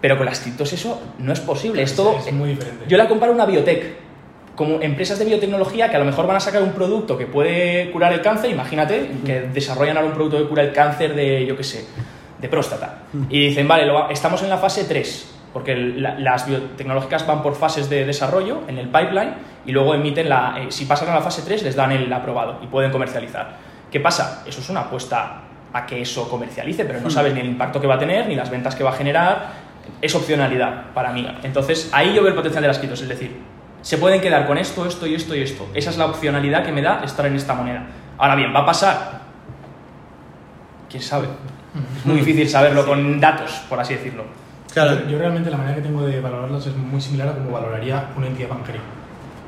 [0.00, 2.16] Pero con las criptos eso no es posible, es todo...
[2.18, 2.84] Es muy diferente.
[2.86, 3.96] Yo la comparo a una biotech,
[4.54, 7.90] como empresas de biotecnología que a lo mejor van a sacar un producto que puede
[7.90, 11.56] curar el cáncer, imagínate, que desarrollan ahora un producto que cura el cáncer de, yo
[11.56, 11.84] qué sé,
[12.38, 12.98] de próstata.
[13.30, 17.54] Y dicen, vale, lo estamos en la fase 3, porque la- las biotecnológicas van por
[17.54, 19.32] fases de desarrollo en el pipeline
[19.64, 20.56] y luego emiten la...
[20.58, 23.56] eh, si pasan a la fase 3 les dan el aprobado y pueden comercializar.
[23.90, 24.42] ¿Qué pasa?
[24.46, 25.40] Eso es una apuesta
[25.72, 28.34] a que eso comercialice, pero no sabes ni el impacto que va a tener, ni
[28.36, 29.46] las ventas que va a generar,
[30.02, 31.26] es opcionalidad para mí.
[31.42, 33.36] Entonces, ahí yo veo el potencial de las criptos, es decir,
[33.82, 35.68] se pueden quedar con esto, esto y esto y esto.
[35.74, 37.84] Esa es la opcionalidad que me da estar en esta moneda.
[38.18, 39.20] Ahora bien, ¿va a pasar?
[40.90, 41.28] ¿Quién sabe?
[41.98, 44.24] Es muy difícil saberlo con datos, por así decirlo.
[44.74, 45.00] Claro.
[45.04, 48.10] Yo, yo realmente la manera que tengo de valorarlos es muy similar a como valoraría
[48.16, 48.80] una entidad bancaria.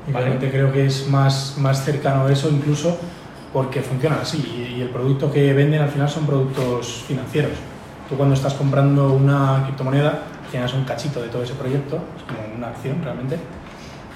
[0.09, 0.27] Y Vale.
[0.27, 2.97] realmente creo que es más, más cercano a eso incluso
[3.53, 7.53] porque funcionan así y, y el producto que venden al final son productos financieros.
[8.09, 12.55] Tú cuando estás comprando una criptomoneda tienes un cachito de todo ese proyecto, es como
[12.57, 13.37] una acción realmente,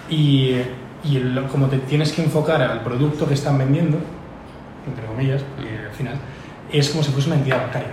[0.08, 0.56] y,
[1.02, 3.98] y el- como te tienes que enfocar al producto que están vendiendo,
[4.86, 6.14] entre comillas, porque al final
[6.72, 7.88] es como si fuese una entidad bancaria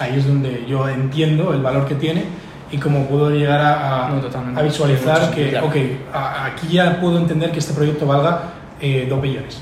[0.00, 2.24] ahí es donde yo entiendo el valor que tiene
[2.70, 5.64] y cómo puedo llegar a, a- No, a visualizar que, sentido.
[5.66, 5.74] ok,
[6.14, 8.40] a- aquí ya puedo entender que este proyecto valga
[8.80, 9.60] eh, 2 billones,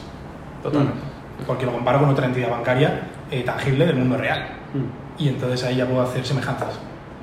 [0.63, 0.99] Totalmente.
[1.47, 4.47] porque lo comparo con otra entidad bancaria eh, tangible del mundo real.
[4.75, 5.23] Mm.
[5.23, 6.71] Y entonces ahí ya puedo hacer semejanzas.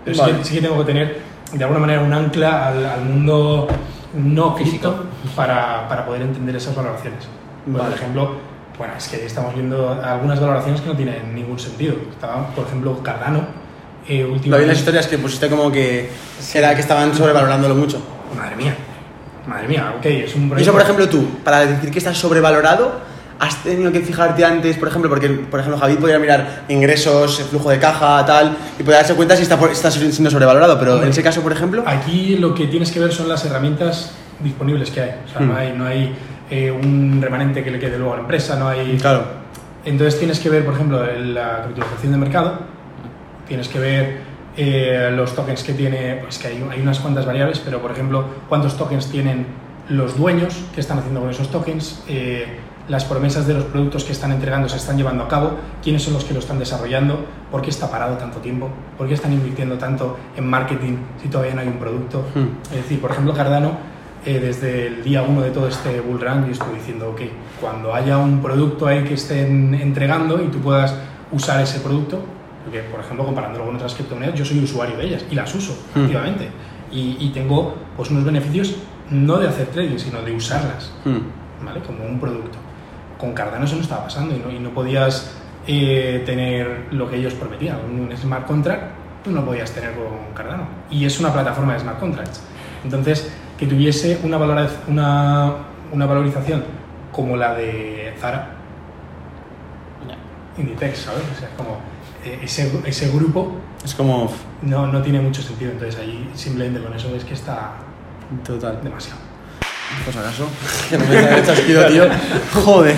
[0.06, 0.34] Pero Vale.
[0.34, 1.22] sí, que, sí que tengo que tener
[1.54, 3.68] de alguna manera un ancla al, al mundo
[4.14, 4.94] no Físico.
[5.36, 7.28] para, para poder entender esas valoraciones.
[7.66, 7.90] Pues, Vale.
[7.90, 8.32] Por ejemplo,
[8.80, 11.96] bueno, es que estamos viendo algunas valoraciones que no tienen ningún sentido.
[12.10, 13.42] Estaba, por ejemplo, Cardano.
[14.08, 16.10] Eh, Lo vi en las historias que pusiste como que,
[16.52, 18.02] que era que estaban sobrevalorándolo mucho.
[18.36, 18.76] Madre mía.
[19.46, 20.62] Madre mía, ok, es un Y proyecto.
[20.62, 23.02] eso, por ejemplo, tú, para decir que está sobrevalorado,
[23.40, 27.70] has tenido que fijarte antes, por ejemplo, porque, por ejemplo, Javid podría mirar ingresos, flujo
[27.70, 31.22] de caja, tal, y podría darse cuenta si está, está siendo sobrevalorado, pero en ese
[31.24, 35.12] caso, por ejemplo, Aquí lo que tienes que ver son las herramientas disponibles que hay.
[35.26, 35.48] O sea, Hmm.
[35.50, 36.16] no hay, no hay
[36.50, 38.98] eh, un remanente que le quede luego a la empresa, no hay.
[38.98, 39.24] claro,
[39.86, 42.60] Entonces tienes que ver, por ejemplo, la capitalización de mercado,
[43.48, 44.18] tienes que ver
[44.58, 48.26] eh, los tokens que tiene, pues que hay, hay unas cuantas variables, pero por ejemplo,
[48.48, 49.46] cuántos tokens tienen
[49.90, 54.12] los dueños, qué están haciendo con esos tokens, eh, las promesas de los productos que
[54.12, 55.52] están entregando se están llevando a cabo,
[55.84, 59.14] quiénes son los que lo están desarrollando, por qué está parado tanto tiempo, por qué
[59.14, 62.26] están invirtiendo tanto en marketing si todavía no hay un producto.
[62.34, 62.58] Hmm.
[62.72, 63.78] Es decir, por ejemplo, Cardano,
[64.26, 67.22] eh, desde el día uno de todo este bull run, yo estoy diciendo, ok,
[67.62, 70.96] cuando haya un producto ahí que estén entregando y tú puedas
[71.32, 72.22] usar ese producto,
[72.64, 75.74] porque, por ejemplo, comparándolo con otras criptomonedas, yo soy usuario de ellas y las uso
[75.96, 76.02] Hmm.
[76.04, 76.50] activamente.
[76.92, 78.76] Y, y tengo pues, unos beneficios
[79.12, 81.66] no de hacer trading, sino de usarlas, Mm.
[81.66, 81.80] ¿vale?
[81.82, 82.58] Como un producto.
[83.18, 85.36] Con Cardano eso no estaba pasando y no, y no podías
[85.68, 88.84] eh, tener lo que ellos prometían, un smart contract,
[89.24, 90.64] tú no podías tener con Cardano.
[90.92, 92.42] Y es una plataforma de smart contracts.
[92.84, 95.54] Entonces, que tuviese una, valora- una,
[95.92, 96.64] una valorización
[97.12, 98.56] como la de Zara,
[100.58, 101.22] Inditex, ¿sabes?
[101.36, 101.80] O sea, como
[102.26, 105.72] eh, ese, ese grupo es como no, no tiene mucho sentido.
[105.72, 107.74] Entonces ahí simplemente con eso es que está
[108.46, 108.80] total.
[108.84, 109.20] demasiado.
[110.12, 110.48] Si acaso,
[110.90, 112.06] que no me chasquido, tío.
[112.64, 112.96] Joder.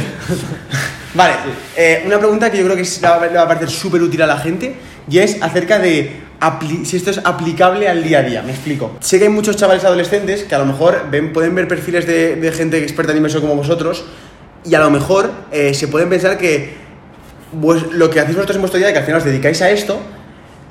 [1.13, 1.33] Vale,
[1.77, 4.27] eh, una pregunta que yo creo que es- le va a parecer súper útil a
[4.27, 4.75] la gente
[5.09, 6.21] y es acerca de
[6.83, 8.41] si esto es aplicable al día a día.
[8.41, 8.97] Me explico.
[8.99, 12.51] Sé que hay muchos chavales adolescentes que a lo mejor ven, pueden ver perfiles de,
[12.55, 14.05] gente experta en inversión como vosotros
[14.65, 16.73] y a lo mejor eh, se pueden pensar que
[17.51, 19.99] vos- lo que hacéis vosotros en vuestro día, que al final os dedicáis a esto,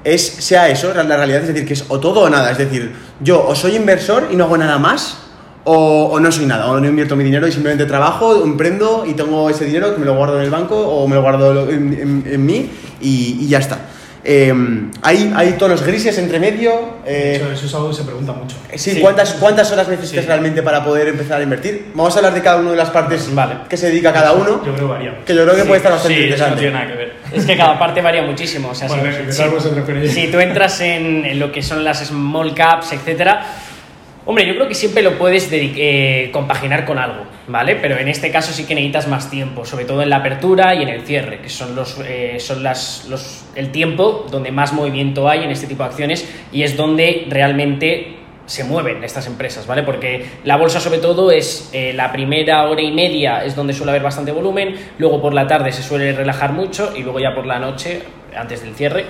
[0.03, 2.51] es, sea eso, la realidad, es decir, que es o todo o nada.
[2.51, 5.19] Es decir, yo o soy inversor y no hago nada más,
[5.65, 9.51] o, no soy nada, o no invierto mi dinero y simplemente trabajo, emprendo y tengo
[9.51, 12.71] ese dinero que me lo guardo en el banco o me lo guardo en, mí
[13.01, 13.79] y ya está.
[14.23, 14.53] Eh,
[15.03, 16.99] hay, hay tonos grises entre medio.
[17.07, 18.57] eh, Eso, eso es algo que se pregunta mucho.
[18.77, 19.01] Sí, Sí.
[19.01, 20.29] ¿cuántas, ¿cuántas horas necesitas Sí.
[20.29, 21.87] realmente para poder empezar a invertir?
[21.95, 23.55] Vamos a hablar de cada una de las partes Vale.
[23.69, 25.19] que se dedica cada uno, Yo creo que varía.
[25.25, 26.61] que yo creo que Sí, puede estar bastante Sí, eso no interesante.
[26.61, 27.13] tiene nada que ver.
[27.33, 28.71] Es que cada parte varía muchísimo.
[28.71, 32.55] O sea, Bueno, si, si- si tú entras en, en lo que son las small
[32.55, 33.47] caps, etcétera,
[34.27, 37.77] Hombre, yo creo que siempre lo puedes eh, compaginar con algo, ¿vale?
[37.77, 40.83] Pero en este caso sí que necesitas más tiempo, sobre todo en la apertura y
[40.83, 45.27] en el cierre, que son los, eh, son las, los, el tiempo donde más movimiento
[45.27, 49.85] hay en este tipo de acciones y es donde realmente se mueven estas empresas, ¿vale?
[49.85, 53.93] Porque la bolsa sobre todo es eh, la primera hora y media es donde suele
[53.93, 57.47] haber bastante volumen, luego por la tarde se suele relajar mucho y luego ya por
[57.47, 58.03] la noche,
[58.37, 59.07] antes del cierre,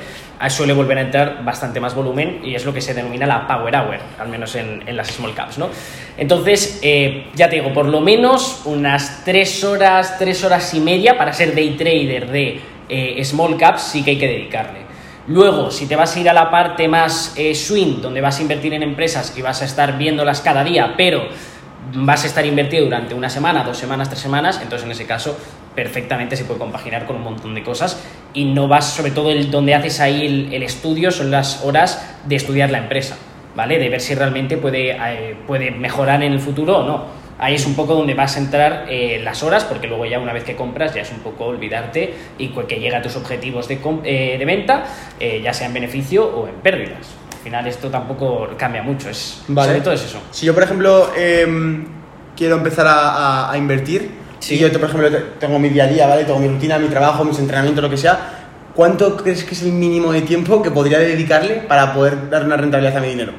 [0.49, 3.75] suele volver a entrar bastante más volumen y es lo que se denomina la power
[3.77, 5.69] hour, al menos en, en las small caps, ¿no?
[6.17, 11.17] Entonces, eh, ya te digo, por lo menos unas tres horas, tres horas y media
[11.17, 14.81] para ser day trader de eh, small caps sí que hay que dedicarle.
[15.27, 18.43] Luego, si te vas a ir a la parte más eh, swing, donde vas a
[18.43, 21.29] invertir en empresas y vas a estar viéndolas cada día, pero
[21.95, 25.37] vas a estar invertido durante una semana, dos semanas, tres semanas, entonces en ese caso
[25.75, 28.03] perfectamente se puede compaginar con un montón de cosas
[28.35, 32.37] y no vas, sobre todo el, donde haces ahí el, estudio, son las horas de
[32.37, 33.17] estudiar la empresa,
[33.55, 33.79] ¿vale?
[33.79, 37.21] De ver si realmente puede, eh, puede mejorar en el futuro o no.
[37.41, 40.35] Ahí es un poco donde vas a entrar eh, las horas, porque luego ya una
[40.35, 43.79] vez que compras ya es un poco olvidarte y que llega a tus objetivos de,
[44.05, 44.85] eh, de venta,
[45.19, 47.15] eh, ya sea en beneficio o en pérdidas.
[47.41, 49.69] Al final esto tampoco cambia mucho, es, Vale.
[49.69, 50.19] sobre todo es eso.
[50.31, 51.87] Si yo, por ejemplo, em,
[52.37, 52.93] quiero empezar a,
[53.47, 54.57] a- a invertir, Sí.
[54.57, 56.25] y yo, por ejemplo, te- tengo mi día a día, ¿vale?
[56.25, 58.19] Tengo mi rutina, mi trabajo, mis entrenamientos, lo que sea,
[58.75, 62.59] ¿cuánto crees que es el mínimo de tiempo que podría dedicarle para poder dar una
[62.59, 63.33] rentabilidad a mi dinero?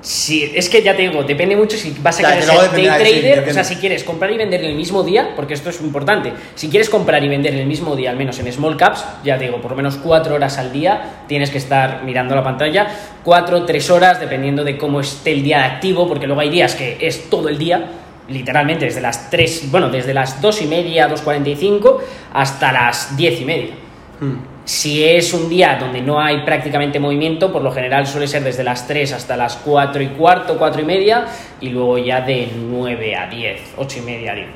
[0.00, 3.20] Sí, es que ya te digo, depende mucho si vas a querer ser day sí,
[3.20, 5.80] trader, o sea, si quieres comprar y vender en el mismo día, porque esto es
[5.80, 6.32] importante.
[6.54, 9.36] Si quieres comprar y vender en el mismo día, al menos en small caps, ya
[9.38, 12.86] te digo, por lo menos cuatro horas al día tienes que estar mirando la pantalla,
[13.24, 16.76] cuatro, tres horas, dependiendo de cómo esté el día de activo, porque luego hay días
[16.76, 17.86] que es todo el día,
[18.28, 21.98] literalmente desde las 3, bueno, desde las dos y media, 2.45
[22.34, 23.74] hasta las diez y media.
[24.20, 24.57] Hmm.
[24.68, 28.62] Si es un día donde no hay prácticamente movimiento, por lo general suele ser desde
[28.62, 31.24] las 3 hasta las 4 y cuarto, 4 y media,
[31.58, 34.46] y luego ya de 9 a 10, 8 y media a 10.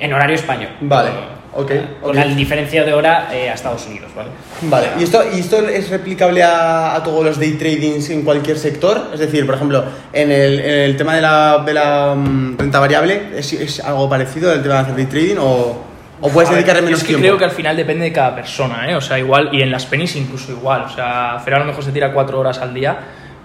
[0.00, 0.70] En horario español.
[0.80, 1.10] Vale,
[1.52, 2.16] Con- ok, Con ok.
[2.16, 4.30] la diferencia de hora eh, a Estados Unidos, ¿vale?
[4.62, 8.56] Vale, ¿y esto, y esto es replicable a, a todos los day tradings en cualquier
[8.58, 9.10] sector?
[9.12, 12.80] Es decir, por ejemplo, en el, en el tema de la, de la mm, renta
[12.80, 15.87] variable, ¿es, es algo parecido al tema de hacer day trading o,
[16.20, 17.22] o puedes dedicarle menos es que tiempo?
[17.26, 18.96] creo que al final depende de cada persona, ¿eh?
[18.96, 20.82] O sea, igual, y en las penis incluso igual.
[20.82, 22.98] O sea, Fer a lo mejor se tira cuatro horas al día,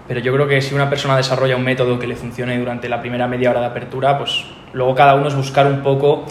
[0.07, 2.99] pero yo creo que si una persona desarrolla un método que le funcione durante la
[3.01, 6.25] primera media hora de apertura, pues luego cada uno es buscar un poco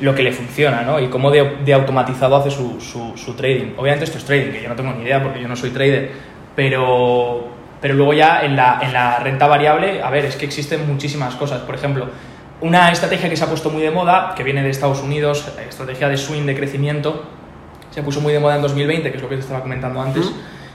[0.00, 0.98] lo que le funciona, ¿no?
[1.00, 3.74] Y cómo de, de automatizado hace su, su- su trading.
[3.76, 6.10] Obviamente esto es trading, que yo no tengo ni idea porque yo no soy trader,
[6.56, 7.48] pero,
[7.80, 11.34] pero luego ya en la, en la renta variable, a ver, es que existen muchísimas
[11.36, 11.60] cosas.
[11.62, 12.06] Por ejemplo,
[12.60, 15.66] una estrategia que se ha puesto muy de moda, que viene de Estados Unidos, eh,
[15.68, 17.24] estrategia de swing de crecimiento,
[17.90, 20.30] se puso muy de moda en 2020, que es lo que te estaba comentando antes.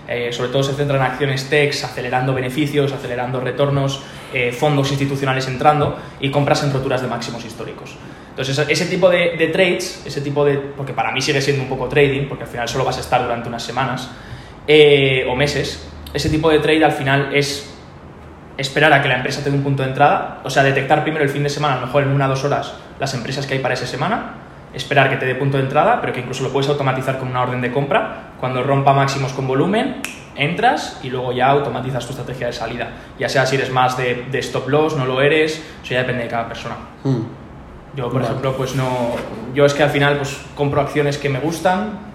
[0.07, 4.01] Eh, sobre todo se centra en acciones techs, acelerando beneficios, acelerando retornos,
[4.33, 7.95] eh, fondos institucionales entrando y compras en roturas de máximos históricos.
[8.31, 10.55] Entonces, ese, ese tipo de, de trades, ese tipo de.
[10.55, 13.21] porque para mí sigue siendo un poco trading, porque al final solo vas a estar
[13.21, 14.09] durante unas semanas
[14.65, 17.69] eh, o meses, ese tipo de trade al final es
[18.59, 21.23] esperar a que la empresa te dé un punto de entrada, o sea, detectar primero
[21.23, 23.53] el fin de semana, a lo mejor en una o dos horas, las empresas que
[23.53, 24.33] hay para esa semana,
[24.73, 27.41] esperar que te dé punto de entrada, pero que incluso lo puedes automatizar con una
[27.41, 30.01] orden de compra, cuando rompa máximos con volumen,
[30.35, 34.25] entras y luego ya automatizas tu estrategia de salida, ya sea si eres más de,
[34.29, 36.75] de stop loss, no lo eres, eso ya depende de cada persona.
[37.03, 37.21] Hmm.
[37.95, 38.25] Yo, por Vale.
[38.25, 39.15] ejemplo, pues no,
[39.53, 42.08] yo es que al final pues compro acciones que me gustan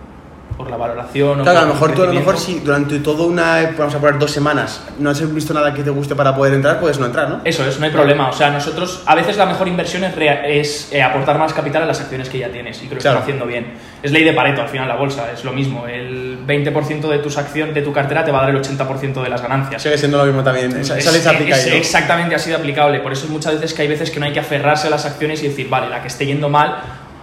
[0.57, 2.99] por la valoración o Claro, a por lo mejor tú a lo mejor si durante
[3.01, 6.35] toda una, vamos a poner dos semanas, no has visto nada que te guste para
[6.35, 7.41] poder entrar, puedes no entrar, ¿no?
[7.45, 8.29] Eso es, no hay problema.
[8.29, 10.15] O sea, nosotros, a veces la mejor inversión es,
[10.47, 13.19] es eh, aportar más capital a las acciones que ya tienes y creo que Claro.
[13.19, 13.75] están haciendo bien.
[14.03, 15.87] Es ley de Pareto al final la bolsa, es lo mismo.
[15.89, 19.29] El 20% de tus acciones, de tu cartera te va a dar el 80% de
[19.29, 19.83] las ganancias.
[19.83, 21.77] Sigue siendo lo mismo también, esa, esa ley se Es- aplica es ahí, ¿no?
[21.77, 23.01] Exactamente así de aplicable.
[23.01, 25.43] Por eso muchas veces que hay veces que no hay que aferrarse a las acciones
[25.43, 26.77] y decir, vale, la que esté yendo mal,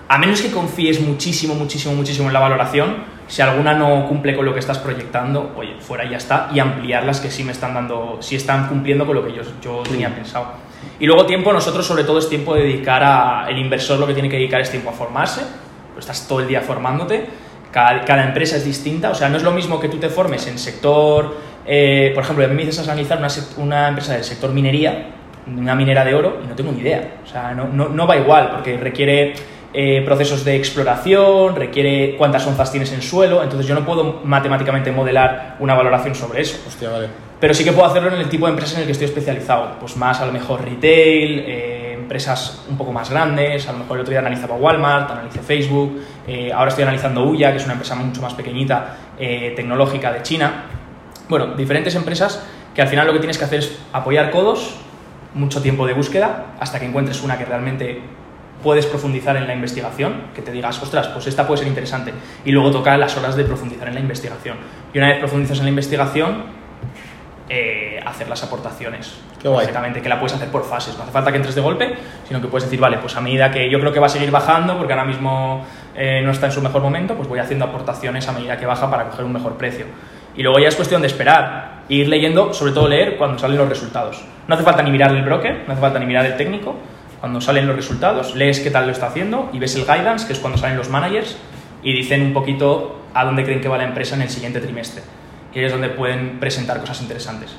[0.10, 2.98] a menos que confíes muchísimo, muchísimo, muchísimo en la valoración,
[3.32, 7.06] si alguna no cumple con lo que estás proyectando, oye, fuera ya está, y ampliar
[7.06, 10.14] las que sí me están dando, sí están cumpliendo con lo que yo, yo tenía
[10.14, 10.48] pensado.
[11.00, 14.14] Y luego tiempo, nosotros sobre todo es tiempo de dedicar a, el inversor lo que
[14.14, 15.44] tiene que dedicar es tiempo a formarse,
[15.94, 17.26] pues estás todo el día formándote,
[17.72, 20.46] cada, cada empresa es distinta, o sea, no es lo mismo que tú te formes
[20.48, 24.52] en sector, eh, por ejemplo, a mí me dices analizar una, una empresa del sector
[24.52, 25.06] minería,
[25.48, 28.18] una minera de oro, y no tengo ni idea, o sea, no, no, no va
[28.18, 29.36] igual, porque requiere
[29.74, 34.92] eh, procesos de exploración, requiere cuántas onzas tienes en suelo, entonces yo no puedo matemáticamente
[34.92, 36.60] modelar una valoración sobre eso.
[36.68, 37.08] Hostia, vale.
[37.40, 39.80] Pero sí que puedo hacerlo en el tipo de empresa en el que estoy especializado.
[39.80, 43.68] Pues más a lo mejor retail, eh, empresas un poco más grandes.
[43.68, 46.02] A lo mejor el otro día analizaba Walmart, analicé Facebook.
[46.28, 50.66] eh, ahora estoy analizando Uya, que es una empresa mucho más pequeñita, tecnológica de China.
[51.30, 54.76] Bueno, diferentes empresas que al final lo que tienes que hacer es apoyar codos
[55.34, 58.02] mucho tiempo de búsqueda hasta que encuentres una que realmente
[58.64, 62.14] puedes profundizar en la investigación, que te digas, ostras, pues esta puede ser interesante.
[62.46, 64.58] Y luego toca las horas de profundizar en la investigación.
[64.94, 66.44] Y una vez profundizas en la investigación,
[67.50, 69.20] eh, hacer las aportaciones.
[69.42, 69.66] Qué guay.
[69.66, 70.96] Básicamente, que la puedes hacer por fases.
[70.96, 71.94] No hace falta que entres de golpe,
[72.26, 74.32] sino que puedes decir, vale, pues a medida que yo creo que va a seguir
[74.32, 78.26] bajando, porque ahora mismo eh, no está en su mejor momento, pues voy haciendo aportaciones
[78.28, 79.86] a medida que baja para coger un mejor precio.
[80.36, 83.58] Y luego ya es cuestión de esperar, e ir leyendo, sobre todo leer cuando salen
[83.58, 84.24] los resultados.
[84.48, 86.78] No hace falta ni mirar el broker, no hace falta ni mirar el técnico.
[87.22, 90.34] Cuando salen los resultados, lees qué tal lo está haciendo y ves el guidance, que
[90.34, 91.38] es cuando salen los managers
[91.84, 95.04] y dicen un poquito a dónde creen que va la empresa en el siguiente trimestre.
[95.54, 97.52] Y ahí es donde pueden presentar cosas interesantes.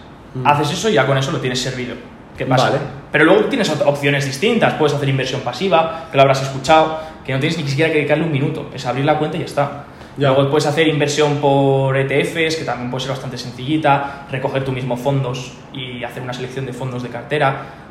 [0.45, 1.95] Haces eso y ya con eso lo tienes servido.
[2.37, 2.71] ¿Qué pasa?
[2.71, 2.79] Vale.
[3.13, 4.75] Pero luego tienes opciones distintas.
[4.75, 8.25] Puedes hacer inversión pasiva, que lo habrás escuchado, que no tienes ni siquiera que dedicarle
[8.25, 8.71] un minuto.
[8.75, 9.85] Es abrir la cuenta y ya está.
[10.17, 10.29] Ya.
[10.29, 14.97] Luego puedes hacer inversión por ETFs, que también puede ser bastante sencillita, recoger tú mismo
[14.97, 17.82] fondos y hacer una selección de fondos de cartera.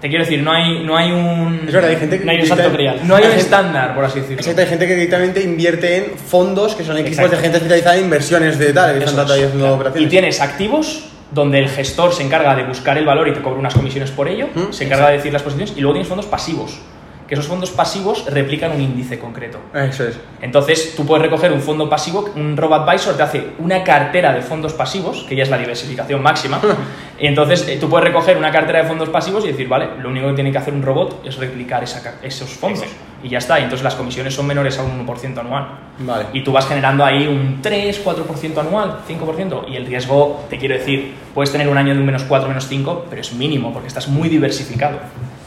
[0.00, 1.62] Te quiero decir, no hay, no hay un...
[1.66, 2.24] Es verdad, hay gente que.
[2.26, 3.00] No hay un santo grial.
[3.04, 4.40] No hay un estándar, por así decirlo.
[4.40, 7.36] Exacto, hay gente que directamente invierte en fondos que son equipos Exacto.
[7.36, 9.74] de gente especializada en inversiones de tal, que Eso están es, claro.
[9.74, 10.06] operaciones.
[10.06, 13.58] Y tienes activos donde el gestor se encarga de buscar el valor y te cobra
[13.58, 16.26] unas comisiones por ello, Mm, se encarga de decir las posiciones y luego tienes fondos
[16.26, 16.78] pasivos,
[17.26, 19.58] que esos fondos pasivos replican un índice concreto.
[19.74, 20.18] Eso es.
[20.40, 24.72] Entonces, tú puedes recoger un fondo pasivo, un robo-advisor te hace una cartera de fondos
[24.74, 26.60] pasivos, que ya es la diversificación máxima.
[27.18, 30.08] y entonces, eh, tú puedes recoger una cartera de fondos pasivos y decir, vale, lo
[30.08, 32.86] único que tiene que hacer un robot es replicar esa esos fondos.
[33.22, 33.58] Y ya está.
[33.58, 35.78] Y entonces las comisiones son menores a un 1% anual.
[35.98, 36.26] Vale.
[36.32, 39.64] Y tú vas generando ahí un 3, 4% anual, 5%.
[39.68, 42.68] Y el riesgo, te quiero decir, puedes tener un año de un menos 4, menos
[42.68, 44.98] 5, pero es mínimo porque estás muy diversificado.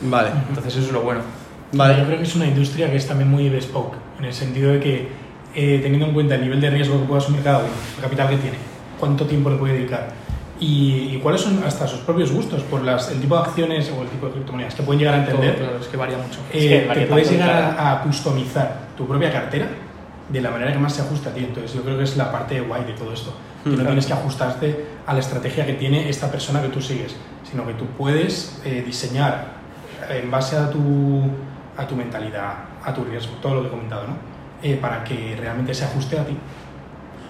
[0.02, 0.30] Vale.
[0.50, 1.22] Entonces, eso es lo bueno.
[1.72, 2.04] Yo Vale.
[2.06, 5.08] creo que es una industria que es también muy bespoke, en el sentido de que,
[5.56, 8.30] eh, teniendo en cuenta el nivel de riesgo que pueda asumir cada uno, el capital
[8.30, 8.58] que tiene,
[9.00, 10.08] cuánto tiempo le puede dedicar
[10.60, 14.02] y, y cuáles son hasta sus propios gustos por las, el tipo de acciones o
[14.02, 16.40] el tipo de criptomonedas que pueden llegar a entender, Todo, claro, es que varía mucho.
[16.52, 19.68] eh, Es que varía te puedes llegar a, a customizar tu propia cartera
[20.28, 21.40] de la manera que más se ajusta a ti.
[21.44, 23.34] Entonces, yo creo que es la parte guay de todo esto.
[23.64, 23.90] Que no Claro.
[23.90, 27.16] tienes que ajustarte a la estrategia que tiene esta persona que tú sigues,
[27.50, 29.60] sino que tú puedes eh, diseñar
[30.10, 30.80] en base a tu,
[31.78, 32.54] a tu mentalidad,
[32.84, 34.18] a tu riesgo, todo lo que he comentado, ¿no?
[34.62, 36.36] Eh, para que realmente se ajuste a ti.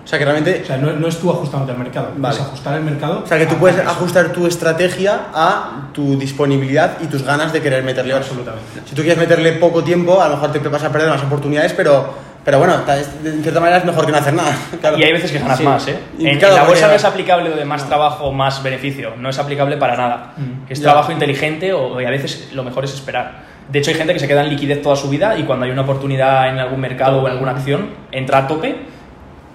[0.03, 0.61] O sea que realmente.
[0.63, 2.33] O sea, no, no es tú ajustándote al mercado, Vale.
[2.35, 3.21] es ajustar el mercado.
[3.23, 7.61] O sea que tú puedes ajustar tu estrategia a tu disponibilidad y tus ganas de
[7.61, 8.13] querer meterle.
[8.15, 8.65] Absolutamente.
[8.85, 11.73] Si tú quieres meterle poco tiempo, a lo mejor te vas a perder más oportunidades,
[11.73, 12.11] pero,
[12.43, 13.03] pero bueno, de
[13.43, 14.55] cierta manera es mejor que no hacer nada.
[14.81, 14.97] Claro.
[14.97, 15.63] Y hay veces que ganas Sí.
[15.63, 15.99] más, ¿eh?
[16.17, 19.13] Y En, en claro, la bolsa no es aplicable lo de más trabajo, más beneficio.
[19.15, 20.33] No es aplicable para nada.
[20.37, 20.71] Mm.
[20.71, 20.85] Es Ya.
[20.85, 23.58] trabajo inteligente o, y a veces lo mejor es esperar.
[23.71, 25.71] De hecho, hay gente que se queda en liquidez toda su vida y cuando hay
[25.71, 28.75] una oportunidad en algún mercado o en alguna acción, entra a tope,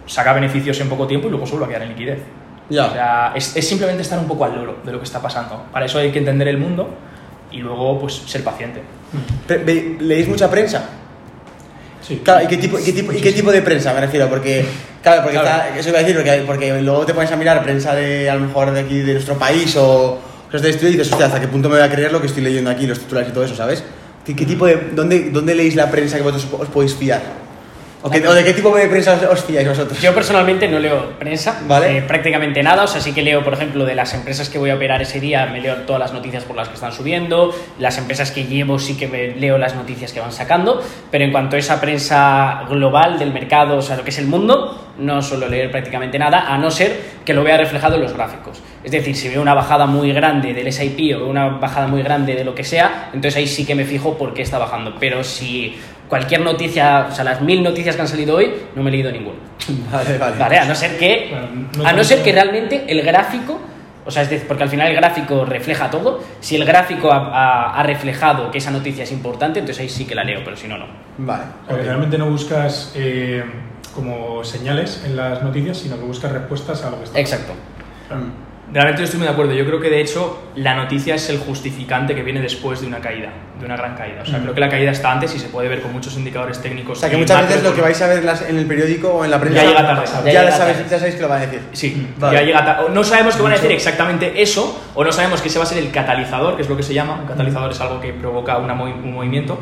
[0.06, 2.18] saca beneficios en poco tiempo y luego se vuelve a quedar en liquidez.
[2.70, 2.86] Ya.
[2.86, 5.64] O sea, es, es simplemente estar un poco al loro de lo que está pasando.
[5.72, 6.88] Para eso hay que entender el mundo
[7.50, 8.82] y luego, pues, ser paciente.
[9.48, 10.84] Ve- ¿Leéis mucha prensa?
[12.00, 12.20] Sí.
[12.24, 14.28] Claro, ¿y qué tipo, y qué tipo, y qué tipo de prensa me refiero?
[14.28, 14.64] Porque,
[15.02, 15.62] claro, porque Claro.
[15.64, 18.34] está- eso iba a decir, porque, porque luego te pones a mirar prensa de, a
[18.34, 21.40] lo mejor, de aquí, de nuestro país o cosas de esto y dices, hostia, ¿hasta
[21.40, 23.44] qué punto me voy a creer lo que estoy leyendo aquí, los titulares y todo
[23.44, 23.82] eso, ¿sabes?
[24.24, 27.20] ¿Qué, qué tipo de, dónde, ¿Dónde leéis la prensa que vosotros os podéis fiar?
[28.02, 29.98] ¿O, qué- o de qué tipo de prensa os, os fiáis vosotros?
[30.02, 31.98] Yo personalmente no leo prensa, Vale.
[31.98, 34.68] eh, prácticamente nada, o sea, sí que leo, por ejemplo, de las empresas que voy
[34.68, 37.96] a operar ese día, me leo todas las noticias por las que están subiendo, las
[37.96, 41.56] empresas que llevo sí que me leo las noticias que van sacando, pero en cuanto
[41.56, 45.48] a esa prensa global del mercado, o sea, lo que es el mundo, no suelo
[45.48, 48.58] leer prácticamente nada, a no ser que lo vea reflejado en los gráficos.
[48.84, 52.34] Es decir, si veo una bajada muy grande del SIP o una bajada muy grande
[52.34, 55.24] de lo que sea, entonces ahí sí que me fijo por qué está bajando, pero
[55.24, 55.74] si
[56.08, 59.10] cualquier noticia, o sea, las mil noticias que han salido hoy, no me he leído
[59.10, 59.38] ninguna.
[59.90, 60.36] Vale, vale.
[60.38, 63.58] Vale, a no ser que, Bueno, no a no ser que realmente el gráfico,
[64.04, 67.28] o sea, es decir, porque al final el gráfico refleja todo, si el gráfico ha,
[67.32, 70.58] ha- ha reflejado que esa noticia es importante, entonces ahí sí que la leo, pero
[70.58, 70.84] si no, no.
[71.16, 71.44] Vale.
[71.64, 73.42] O sea, que realmente no buscas eh,
[73.94, 77.54] como señales en las noticias, sino que buscas respuestas a lo que está Exacto.
[78.08, 78.24] Claro.
[78.72, 79.52] Realmente yo estoy muy de acuerdo.
[79.52, 82.98] Yo creo que de hecho la noticia es el justificante que viene después de una
[82.98, 83.28] caída,
[83.60, 84.22] de una gran caída.
[84.22, 84.42] O sea, Mm.
[84.42, 86.98] creo que la caída está antes y se puede ver con muchos indicadores técnicos.
[86.98, 89.30] O sea, que muchas veces lo que vais a ver en el periódico o en
[89.30, 90.90] la prensa Ya llega tarde, ya, ya llega sabéis, tarde.
[90.90, 91.60] ya sabéis que lo van a decir.
[91.72, 92.36] Sí, Vale.
[92.38, 95.40] ya llega ta- o No sabemos que van a decir exactamente eso, o no sabemos
[95.40, 97.20] que ese va a ser el catalizador, que es lo que se llama.
[97.20, 99.58] Un catalizador es algo que provoca una un movimiento,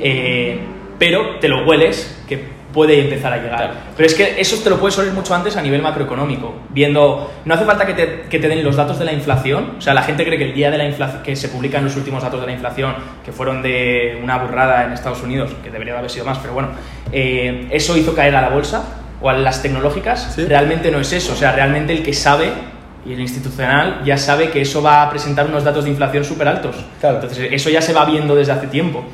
[0.00, 0.58] eh,
[0.98, 3.56] pero te lo hueles que puede empezar a llegar.
[3.56, 3.74] Claro.
[3.96, 7.30] Pero es que eso te lo puedes oler mucho antes a nivel macroeconómico, viendo.
[7.44, 9.76] No hace falta que te, que te den los datos de la inflación.
[9.78, 11.96] O sea, la gente cree que el día de la inflación, que se publican los
[11.96, 15.94] últimos datos de la inflación, que fueron de una burrada en Estados Unidos, que debería
[15.94, 16.68] de haber sido más, pero bueno,
[17.12, 18.82] eh, eso hizo caer a la bolsa
[19.20, 20.34] o a las tecnológicas.
[20.34, 20.44] Sí.
[20.44, 21.32] Realmente no es eso.
[21.32, 22.52] O sea, realmente el que sabe
[23.06, 26.48] y el institucional ya sabe que eso va a presentar unos datos de inflación súper
[26.48, 26.76] altos.
[27.00, 27.16] Claro.
[27.16, 29.04] Entonces, eso ya se va viendo desde hace tiempo.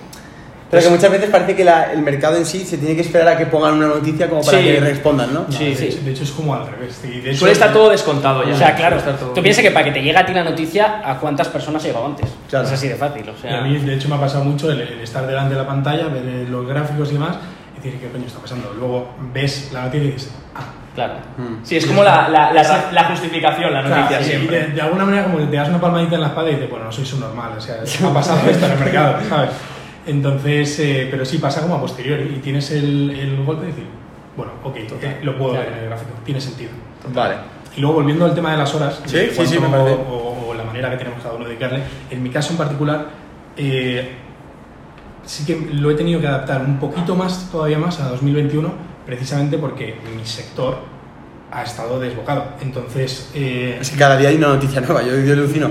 [0.74, 3.28] Pero que muchas veces parece que la- el mercado en sí se tiene que esperar
[3.28, 4.64] a que pongan una noticia como para Sí.
[4.64, 5.40] que respondan, ¿no?
[5.48, 6.00] No, Sí, de, sí.
[6.04, 7.00] De hecho es como al revés.
[7.04, 8.54] Y de hecho- Suele estar todo descontado ya.
[8.54, 11.00] O sea, claro, todo- tú piensas que para que te llegue a ti la noticia,
[11.04, 12.28] ¿a cuántas personas ha llegado antes?
[12.48, 12.66] Claro.
[12.66, 13.58] Es así de fácil, o Y sea...
[13.58, 16.08] a mí, de hecho, me ha pasado mucho el, el estar delante de la pantalla,
[16.08, 17.36] ver los gráficos y demás,
[17.72, 18.72] y decir, ¿qué coño está pasando?
[18.78, 20.60] Luego ves la noticia y dices, ah,
[20.94, 21.14] Claro.
[21.36, 21.64] Mm.
[21.64, 24.60] Sí, es como la, la, la, la justificación, la noticia Claro, y siempre.
[24.60, 26.70] de, de alguna manera como que te das una palmadita en la espalda y dices,
[26.70, 29.50] bueno, no soy subnormal, o sea, me ha pasado esto en el mercado, ¿sabes?
[30.06, 33.84] Entonces, eh, pero sí pasa como a posteriori y tienes el, el golpe de decir,
[34.36, 36.70] bueno, ok, eh, lo puedo ver en el gráfico, tiene sentido.
[37.12, 37.36] Vale.
[37.76, 40.00] Y luego volviendo al tema de las horas, Sí, de sí, sí, cuánto- me parece.
[40.10, 43.06] O, o la manera que tenemos cada uno de dedicarle, en mi caso en particular,
[43.56, 44.12] eh,
[45.24, 48.70] sí que lo he tenido que adaptar un poquito más, todavía más, a 2021,
[49.06, 50.78] precisamente porque mi sector
[51.54, 52.46] ha estado desbocado.
[52.60, 55.70] Entonces, eh, Es que cada día hay una noticia nueva, yo, yo alucino.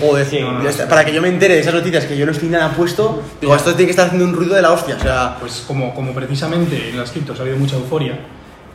[0.00, 0.80] Joder, Sí, no, no, sí.
[0.88, 3.54] para que yo me entere de esas noticias que yo no estoy nada puesto, digo,
[3.54, 5.36] esto tiene que estar haciendo un ruido de la hostia, o sea...
[5.38, 8.18] pues como, como precisamente en las criptos ha habido mucha euforia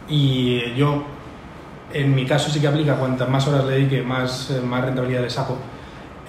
[0.07, 1.03] y yo,
[1.93, 5.23] en mi caso sí que aplica, cuantas más horas le dedique, más, eh, más rentabilidad
[5.23, 5.57] le saco,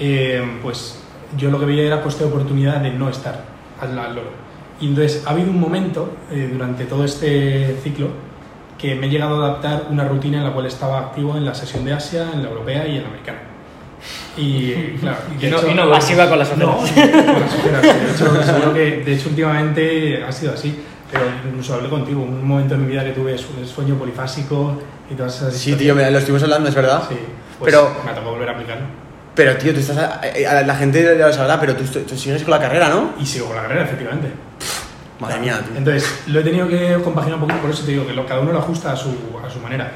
[0.01, 0.99] eh, pues
[1.37, 3.45] yo lo que veía era coste de oportunidad de no estar
[3.81, 4.31] al, al loro.
[4.81, 8.09] Y entonces ha habido un momento eh, durante todo este ciclo
[8.79, 11.55] que me he llegado a adaptar una rutina en la cual estaba activo en la
[11.55, 13.39] sesión de Asia, en la europea y en la americana.
[14.37, 17.25] Y claro, de Y no- hecho- y no Así va con las no, ofertas.
[17.25, 20.79] con las ojeras, de hecho, seguro que de hecho últimamente ha sido así,
[21.11, 24.79] pero incluso hablé contigo, un momento en mi vida que tuve su- sueño polifásico
[25.11, 27.03] y todas esas Sí, tío, lo estuvimos hablando, es verdad.
[27.09, 27.17] Sí,
[27.59, 28.85] pues Pero- me tocó volver a aplicarlo.
[29.35, 29.99] Pero, tío, tú estás...
[29.99, 33.13] A, a- la gente ya lo sabrá, pero tú, tú sigues con la carrera, ¿no?
[33.21, 34.29] Y sigo con la carrera, efectivamente.
[35.21, 35.77] Madre mía, tío.
[35.79, 38.41] Entonces, lo he tenido que compaginar un poquito, por eso te digo que lo- cada
[38.41, 39.11] uno lo ajusta a su,
[39.45, 39.93] a su manera.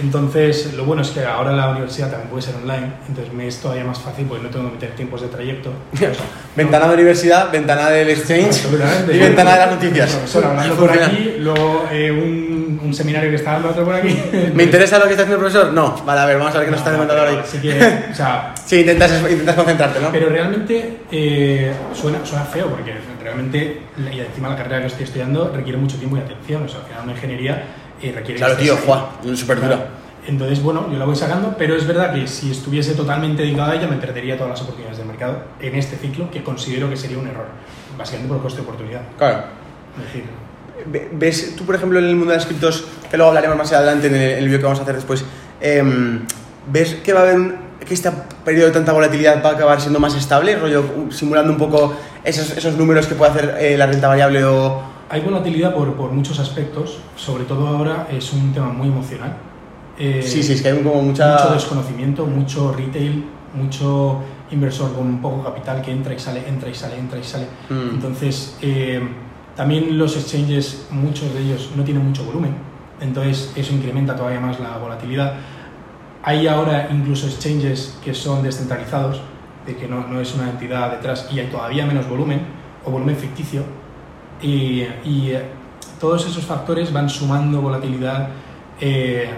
[0.00, 3.58] Entonces, lo bueno es que ahora la universidad también puede ser online, entonces me es
[3.60, 5.70] todavía más fácil porque no tengo que meter tiempos de trayecto.
[6.56, 8.64] Ventana de universidad, ventana del exchange
[9.12, 10.10] y ventana de las noticias.
[10.12, 14.18] Profesor hablando por aquí, luego eh, un, un seminario que está dando otro por aquí.
[14.54, 15.72] ¿Me interesa lo que está haciendo el profesor?
[15.74, 15.94] No.
[16.06, 17.60] Vale, a ver, vamos a ver qué nos está No, pero ahora ahí.
[17.60, 20.10] Que, o sea, Sí, intentas, intentas concentrarte, ¿no?
[20.12, 23.82] pero realmente eh, suena, suena feo porque realmente,
[24.12, 26.62] y encima la carrera que estoy estudiando requiere mucho tiempo y atención.
[26.64, 27.64] O sea, al final una ingeniería
[28.00, 28.38] eh, requiere...
[28.38, 29.04] Claro, tío, Juan,
[29.36, 29.76] súper Claro.
[29.76, 29.88] dura.
[30.26, 33.74] Entonces, bueno, yo la voy sacando, pero es verdad que si estuviese totalmente dedicado a
[33.74, 37.18] ella me perdería todas las oportunidades del mercado en este ciclo que considero que sería
[37.18, 37.46] un error,
[37.98, 39.00] básicamente por coste de oportunidad.
[39.18, 39.44] Claro.
[39.98, 40.24] Es decir,
[40.86, 43.72] Ve- ¿Ves tú, por ejemplo, en el mundo de las criptos, que luego hablaremos más
[43.72, 45.24] adelante en el, en el vídeo que vamos a hacer después,
[45.60, 46.20] em,
[46.68, 47.54] ¿ves que va a haber un,
[47.84, 48.10] que este
[48.44, 52.56] periodo de tanta volatilidad va a acabar siendo más estable, rollo simulando un poco esos,
[52.56, 54.82] esos números que puede hacer eh, la renta variable o...
[55.10, 59.36] Hay volatilidad por, por muchos aspectos, sobre todo ahora es un tema muy emocional.
[59.98, 61.32] Eh, Sí, sí, es que hay como mucha...
[61.34, 63.24] Mucho desconocimiento, mucho retail,
[63.54, 64.20] mucho
[64.50, 67.46] inversor con poco capital que entra y sale, entra y sale, entra y sale.
[67.68, 67.94] Mm.
[67.94, 69.00] Entonces, eh,
[69.56, 72.54] también los exchanges, muchos de ellos no tienen mucho volumen,
[73.00, 75.34] entonces eso incrementa todavía más la volatilidad.
[76.22, 79.20] Hay ahora incluso exchanges que son descentralizados,
[79.66, 82.40] de que no, no es una entidad detrás y hay todavía menos volumen
[82.84, 83.62] o volumen ficticio.
[84.40, 85.42] Y, y, eh,
[86.00, 88.28] todos esos factores van sumando volatilidad.
[88.80, 89.28] eh,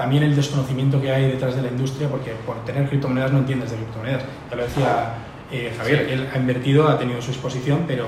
[0.00, 3.70] también el desconocimiento que hay detrás de la industria, porque por tener criptomonedas no entiendes
[3.70, 4.22] de criptomonedas.
[4.48, 5.14] Ya lo decía
[5.52, 8.06] eh, Javier, él ha invertido, ha tenido su exposición, pero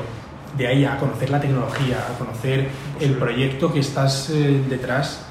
[0.56, 2.68] de ahí a conocer la tecnología, a conocer
[2.98, 5.26] el proyecto que estás eh, detrás,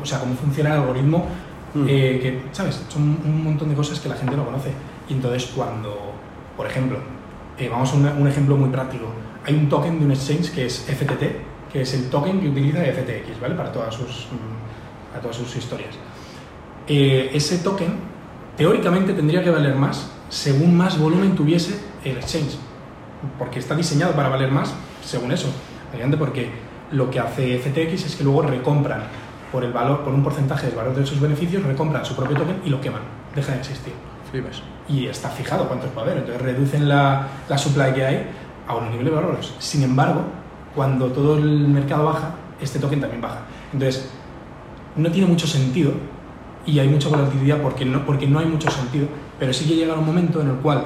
[0.00, 1.26] o sea, cómo funciona el algoritmo,
[1.74, 1.86] Mm.
[1.88, 2.82] eh, que, ¿sabes?
[2.88, 4.70] Son un montón de cosas que la gente no conoce.
[5.08, 6.12] Y entonces cuando,
[6.56, 6.98] por ejemplo,
[7.58, 9.06] eh, vamos a un, un ejemplo muy práctico,
[9.44, 12.78] hay un token de un exchange que es FTT, que es el token que utiliza
[12.78, 13.54] FTX, ¿vale?
[13.54, 15.94] Para todas sus, mm, para todas sus historias.
[16.86, 17.94] Eh, ese token
[18.56, 22.56] teóricamente tendría que valer más según más volumen tuviese el exchange,
[23.38, 25.48] porque está diseñado para valer más según eso,
[26.18, 26.50] porque
[26.90, 29.04] lo que hace FTX es que luego recompran
[29.54, 32.56] por el valor, por un porcentaje del valor de sus beneficios, recompran su propio token
[32.64, 33.02] y lo queman,
[33.36, 33.92] deja de existir.
[34.88, 38.26] Y está fijado cuántos va a haber, entonces reducen la, la supply que hay
[38.66, 39.54] a unos niveles valorosos.
[39.60, 40.22] Sin embargo,
[40.74, 43.42] cuando todo el mercado baja, este token también baja.
[43.72, 44.10] Entonces,
[44.96, 45.92] no tiene mucho sentido
[46.66, 49.06] y hay mucha volatilidad porque no, porque no hay mucho sentido,
[49.38, 50.82] pero sí que llega un momento en el cual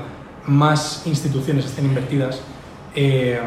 [0.46, 2.42] más instituciones estén invertidas,
[2.94, 3.40] eh,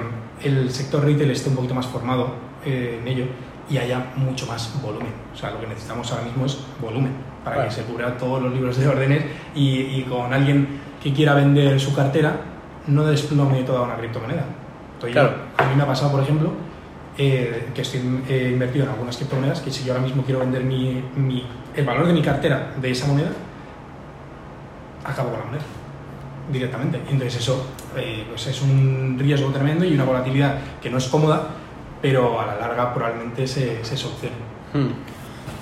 [0.43, 2.33] el sector retail esté un poquito más formado
[2.65, 3.25] eh, en ello
[3.71, 5.13] y haya mucho más volumen.
[5.33, 7.13] O sea, lo que necesitamos ahora mismo es volumen
[7.43, 7.69] para Claro.
[7.69, 9.23] que se cubra todos los libros de órdenes
[9.55, 10.67] y, y con alguien
[11.01, 12.35] que quiera vender su cartera
[12.87, 14.43] no desplome toda una criptomoneda.
[14.95, 15.33] Entonces, Claro.
[15.57, 16.51] A mí me ha pasado, por ejemplo,
[17.17, 20.63] eh, que estoy eh, invertido en algunas criptomonedas, que si yo ahora mismo quiero vender
[20.63, 21.45] mi, mi-
[21.75, 23.29] el valor de mi cartera de esa moneda,
[25.03, 25.63] acabo con la moneda
[26.51, 26.97] directamente.
[27.09, 27.65] Entonces eso
[27.97, 31.47] eh, pues es un riesgo tremendo y una volatilidad que no es cómoda,
[32.01, 34.35] pero a la larga probablemente se, se solucione.
[34.73, 34.89] Hmm.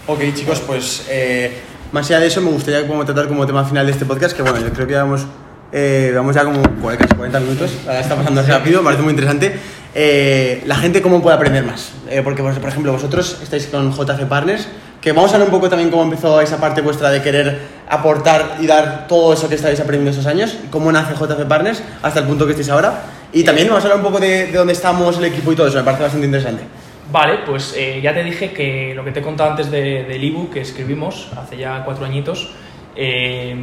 [0.07, 1.59] Ok, chicos, pues eh,
[1.91, 4.41] más allá de eso, me gustaría como tratar como tema final de este podcast, que
[4.41, 5.25] bueno, yo creo que vamos,
[5.71, 9.03] eh, vamos ya como cu- casi 40 minutos, ahora está pasando así rápido, me parece
[9.03, 9.59] muy interesante.
[9.95, 11.91] Eh, la gente cómo puede aprender más,
[12.23, 14.67] porque por ejemplo vosotros estáis con JC Partners,
[15.01, 17.59] que vamos a hablar un poco también cómo empezó esa parte vuestra de querer
[17.89, 22.19] aportar y dar todo eso que estáis aprendiendo esos años, cómo nace JC Partners hasta
[22.19, 23.01] el punto que estáis ahora.
[23.31, 25.67] Y también vamos a hablar un poco de, de dónde estamos, el equipo y todo
[25.67, 26.63] eso, me parece bastante interesante.
[27.11, 30.23] Vale, pues eh, ya te dije que lo que te he contado antes de- del
[30.23, 32.51] ebook que escribimos hace ya cuatro añitos
[32.95, 33.55] eh,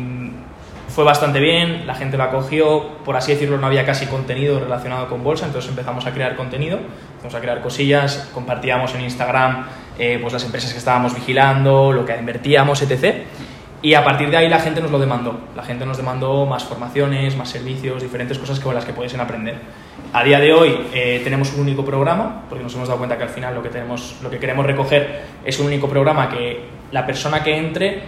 [0.88, 5.08] fue bastante bien, la gente lo acogió, por así decirlo, no había casi contenido relacionado
[5.08, 6.78] con bolsa, entonces empezamos a crear contenido,
[7.10, 9.66] empezamos a crear cosillas, compartíamos en Instagram
[9.98, 13.14] eh, pues las empresas que estábamos vigilando, lo que invertíamos, etc.
[13.82, 15.38] Y a partir de ahí la gente nos lo demandó.
[15.54, 19.56] La gente nos demandó más formaciones, más servicios, diferentes cosas con las que pudiesen aprender.
[20.12, 23.24] A día de hoy eh, tenemos un único programa, porque nos hemos dado cuenta que
[23.24, 27.06] al final lo que, tenemos, lo que queremos recoger es un único programa que la
[27.06, 28.02] persona que entre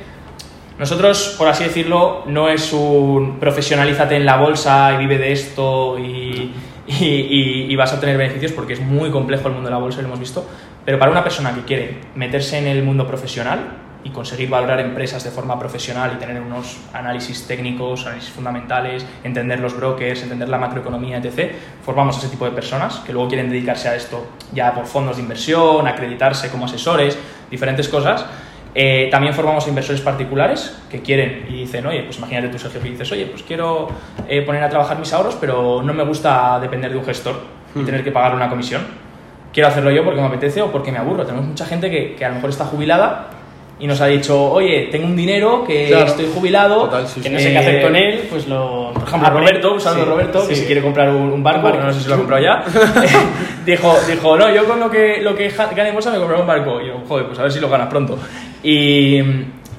[0.79, 5.99] nosotros, por así decirlo, no es un profesionalízate en la bolsa y vive de esto
[5.99, 6.53] y,
[6.87, 9.81] y- y- y vas a tener beneficios porque es muy complejo el mundo de la
[9.81, 10.49] bolsa lo hemos visto.
[10.85, 13.59] Pero para una persona que quiere meterse en el mundo profesional
[14.05, 19.59] y conseguir valorar empresas de forma profesional y tener unos análisis técnicos, análisis fundamentales, entender
[19.61, 23.51] los brokers, entender la macroeconomía, etc., formamos a ese tipo de personas que luego quieren
[23.51, 27.19] dedicarse a esto ya por fondos de inversión, acreditarse como asesores,
[27.51, 28.25] diferentes cosas.
[28.75, 32.81] Eh, también formamos a inversores particulares que quieren y dicen, oye, pues imagínate tú, Sergio,
[32.81, 33.89] que dices, oye, pues quiero
[34.29, 37.41] eh, poner a trabajar mis ahorros, pero no me gusta depender de un gestor
[37.75, 38.83] y tener que pagar una comisión.
[39.53, 41.25] Quiero hacerlo yo porque me apetece o porque me aburro.
[41.25, 43.31] Tenemos mucha gente que, que a lo mejor está jubilada
[43.81, 46.07] y nos ha dicho, oye, tengo un dinero que Claro.
[46.07, 46.85] estoy jubilado.
[46.87, 47.35] Total, sí, Que sí.
[47.35, 48.91] no sé qué hacer con él, pues lo.
[48.93, 50.61] Por ejemplo, a Roberto, un saludo Sí, a Roberto, que sí.
[50.63, 52.65] si quiere comprar un, un barco, no sé si lo ha comprado ya,
[53.65, 56.47] dijo, dijo, no, yo con lo que, lo que gane en bolsa me compraré un
[56.49, 56.81] barco.
[56.81, 58.19] Y yo, joder, pues a ver si lo ganas pronto.
[58.63, 59.21] Y,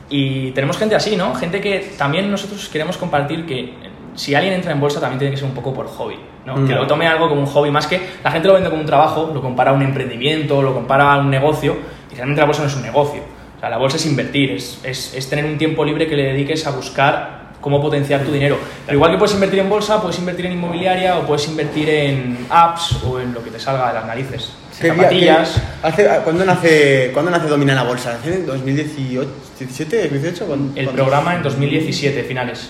[0.09, 1.35] y tenemos gente así, ¿no?
[1.35, 3.73] Gente que también nosotros queremos compartir que
[4.15, 6.55] si alguien entra en bolsa también tiene que ser un poco por hobby, ¿no?
[6.57, 6.67] Mm.
[6.67, 8.87] Que lo tome algo como un hobby, más que la gente lo vende como un
[8.87, 11.75] trabajo, lo compara a un emprendimiento, lo compara a un negocio,
[12.11, 13.21] y realmente la bolsa no es un negocio.
[13.59, 16.23] O sea, la bolsa es invertir, es, es, es tener un tiempo libre que le
[16.31, 18.57] dediques a buscar cómo potenciar tu dinero.
[18.85, 22.47] Pero igual que puedes invertir en bolsa, puedes invertir en inmobiliaria o puedes invertir en
[22.49, 24.53] apps o en lo que te salga de las narices.
[24.79, 25.53] ¿Qué día- Zapatillas.
[25.81, 28.15] qué- hace- ¿cuándo, nace, ¿Cuándo nace Domina la Bolsa?
[28.15, 29.29] ¿Hace en 2018?
[29.59, 30.09] ¿17?
[30.09, 30.45] ¿2018?
[30.45, 31.03] ¿Cuándo- El cuándo?
[31.03, 32.69] programa en 2017, finales.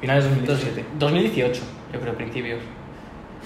[0.00, 0.84] Finales de 2017.
[0.98, 1.60] 2018,
[1.92, 2.60] yo creo, principios.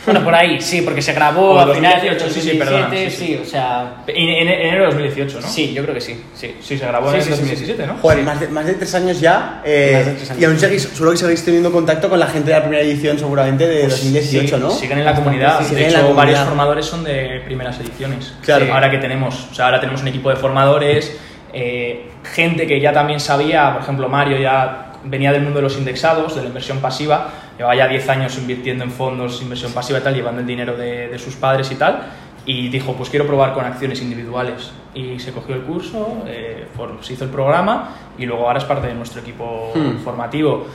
[0.07, 2.91] Bueno, por ahí, sí, porque se grabó a finales de 2018, sí, sí, 2017, perdona,
[2.91, 3.27] sí, sí.
[3.27, 3.97] sí, o sea...
[4.07, 5.47] En, en- enero de 2018, ¿no?
[5.49, 6.55] Sí, yo creo que sí, sí.
[6.61, 7.95] Sí, se grabó Sí, en sí, sí, 2017, ¿no?
[8.01, 9.61] Joder, más, de, más de tres años ya.
[9.65, 10.43] eh, de tres años.
[10.43, 13.19] Y aún seguís, seguro que seguís teniendo contacto con la gente de la primera edición,
[13.19, 14.71] seguramente de Pues 2018, sí, ¿no?
[14.71, 15.61] Siguen en la comunidad.
[15.67, 16.17] Sí, de hecho, la comunidad.
[16.17, 18.33] varios formadores son de primeras ediciones.
[18.43, 18.65] Claro.
[18.67, 18.71] Sí.
[18.71, 21.17] Ahora que tenemos, o sea, ahora tenemos un equipo de formadores,
[21.53, 25.77] eh, gente que ya también sabía, por ejemplo, Mario ya venía del mundo de los
[25.79, 27.29] indexados, de la inversión pasiva,
[27.59, 31.09] llevaba ya 10 años invirtiendo en fondos, inversión pasiva y tal, llevando el dinero de,
[31.09, 32.01] de sus padres y tal,
[32.47, 34.73] y dijo, pues quiero probar con acciones individuales.
[34.95, 38.65] Y se cogió el curso, eh, for- se hizo el programa y luego ahora es
[38.65, 39.99] parte de nuestro equipo Hmm.
[39.99, 40.67] formativo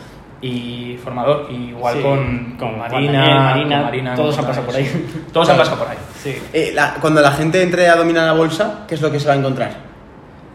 [0.41, 4.65] y formador, y igual Sí, con, con Marina, Daniel, Marina, con Marina, todos han pasado
[4.65, 4.81] por sí.
[4.81, 5.25] ahí.
[5.31, 5.97] Todos han pasado por ahí.
[6.21, 6.35] Sí.
[6.51, 9.27] Eh, la- cuando la gente entre a dominar la bolsa, ¿qué es lo que se
[9.29, 9.92] va a encontrar?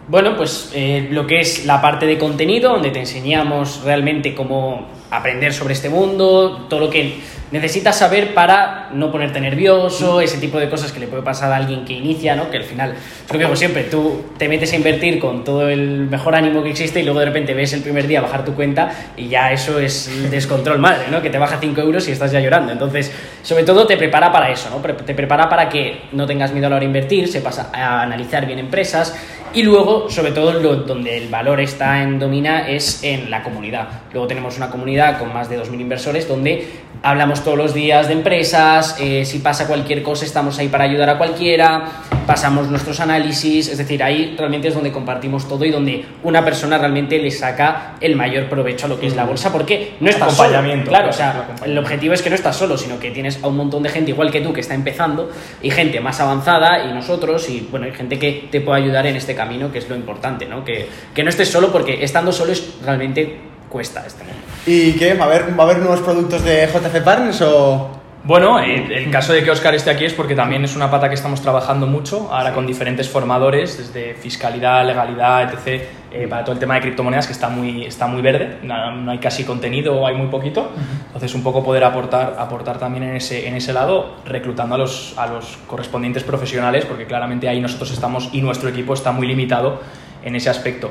[0.09, 4.87] Bueno, pues eh, lo que es la parte de contenido, donde te enseñamos realmente cómo
[5.11, 10.59] aprender sobre este mundo, todo lo que necesitas saber para no ponerte nervioso, ese tipo
[10.59, 12.51] de cosas que le puede pasar a alguien que inicia, ¿no?
[12.51, 15.69] Que al final, es lo que digo siempre, tú te metes a invertir con todo
[15.69, 18.55] el mejor ánimo que existe y luego de repente ves el primer día bajar tu
[18.55, 21.23] cuenta y ya eso es el descontrol madre, ¿no?
[21.23, 22.73] Que te baja 5 euros y estás ya llorando.
[22.73, 24.77] Entonces, sobre todo te prepara para eso, ¿no?
[24.81, 28.03] Te prepara para que no tengas miedo a la hora de invertir, sepas a, a
[28.03, 29.15] analizar bien empresas
[29.55, 33.89] y luego, sobre todo, lo- donde el valor está en Domina es en la comunidad.
[34.13, 36.67] Luego tenemos una comunidad con más de 2.000 inversores donde
[37.03, 41.09] hablamos todos los días de empresas, eh, si pasa cualquier cosa estamos ahí para ayudar
[41.11, 41.85] a cualquiera,
[42.27, 46.77] pasamos nuestros análisis, es decir, ahí realmente es donde compartimos todo y donde una persona
[46.77, 50.35] realmente le saca el mayor provecho a lo que es la bolsa, porque no estás
[50.35, 50.49] solo.
[50.49, 53.43] Acompañamiento, Claro, o el sea, el objetivo es que no estás solo, sino que tienes
[53.43, 55.31] a un montón de gente igual que tú que está empezando
[55.63, 59.15] y gente más avanzada y nosotros y bueno, hay gente que te puede ayudar en
[59.17, 60.65] este camino, que es lo importante, ¿no?
[60.65, 64.43] Que, que no estés solo porque estando solo es realmente cuesta mundo.
[64.67, 65.15] ¿Y qué?
[65.15, 67.98] ¿Va a haber, va a haber nuevos productos de JC Partners o...?
[68.25, 71.09] Bueno, el, el caso de que Oscar esté aquí es porque también es una pata
[71.09, 76.55] que estamos trabajando mucho, ahora con diferentes formadores, desde fiscalidad, legalidad, etc., eh, para todo
[76.55, 79.95] el tema de criptomonedas que está muy, está muy verde, no, no hay casi contenido
[79.95, 80.71] o hay muy poquito,
[81.07, 85.17] entonces un poco poder aportar, aportar también en ese, en ese lado, reclutando a los,
[85.17, 89.81] a los correspondientes profesionales, porque claramente ahí nosotros estamos y nuestro equipo está muy limitado
[90.25, 90.91] en ese aspecto.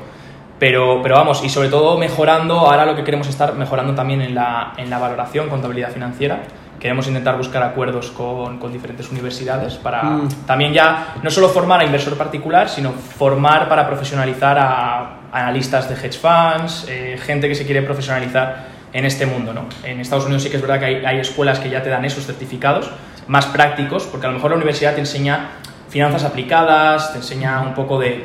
[0.60, 4.34] Pero, pero vamos, y sobre todo mejorando, ahora lo que queremos estar mejorando también en
[4.34, 6.44] la, en la valoración, contabilidad financiera.
[6.80, 10.28] Queremos intentar buscar acuerdos con, con diferentes universidades para Mm.
[10.46, 15.96] también ya no solo formar a inversor particular, sino formar para profesionalizar a analistas de
[15.96, 19.54] hedge funds, eh, gente que se quiere profesionalizar en este mundo.
[19.54, 19.66] ¿no?
[19.84, 22.06] En Estados Unidos sí que es verdad que hay, hay escuelas que ya te dan
[22.06, 22.92] esos certificados
[23.28, 25.50] más prácticos, porque a lo mejor la universidad te enseña
[25.90, 28.24] finanzas aplicadas, te enseña un poco de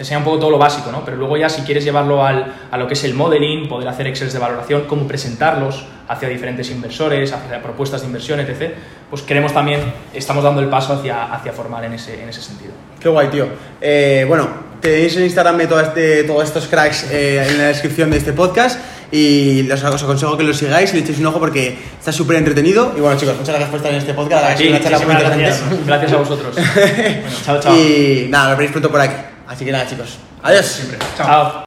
[0.00, 1.04] te enseña un poco todo lo básico, ¿no?
[1.04, 4.06] Pero luego ya si quieres llevarlo al, a lo que es el modeling, poder hacer
[4.06, 8.72] excels de valoración, cómo presentarlos hacia diferentes inversores, hacia propuestas de inversión, etc.,
[9.10, 12.72] pues queremos también, estamos dando el paso hacia, hacia formar en ese, en ese sentido.
[12.98, 13.46] Qué guay, tío.
[13.78, 14.48] Eh, bueno,
[14.80, 18.32] tenéis en Instagram de todo este, todos estos cracks eh, en la descripción de este
[18.32, 18.80] podcast
[19.12, 22.36] y os, os aconsejo que lo sigáis y le echéis un ojo porque está súper
[22.36, 22.94] entretenido.
[22.96, 24.58] Y bueno, chicos, muchas gracias por estar en este podcast.
[24.58, 25.62] La una charla muy gracias.
[25.86, 26.56] Gracias a vosotros.
[26.64, 27.76] Bueno, chao, chao.
[27.76, 29.29] Y nada, nos veréis pronto por aquí.
[29.50, 30.10] Así que nada, chicos.
[30.44, 30.80] Adiós.
[31.16, 31.26] Chao.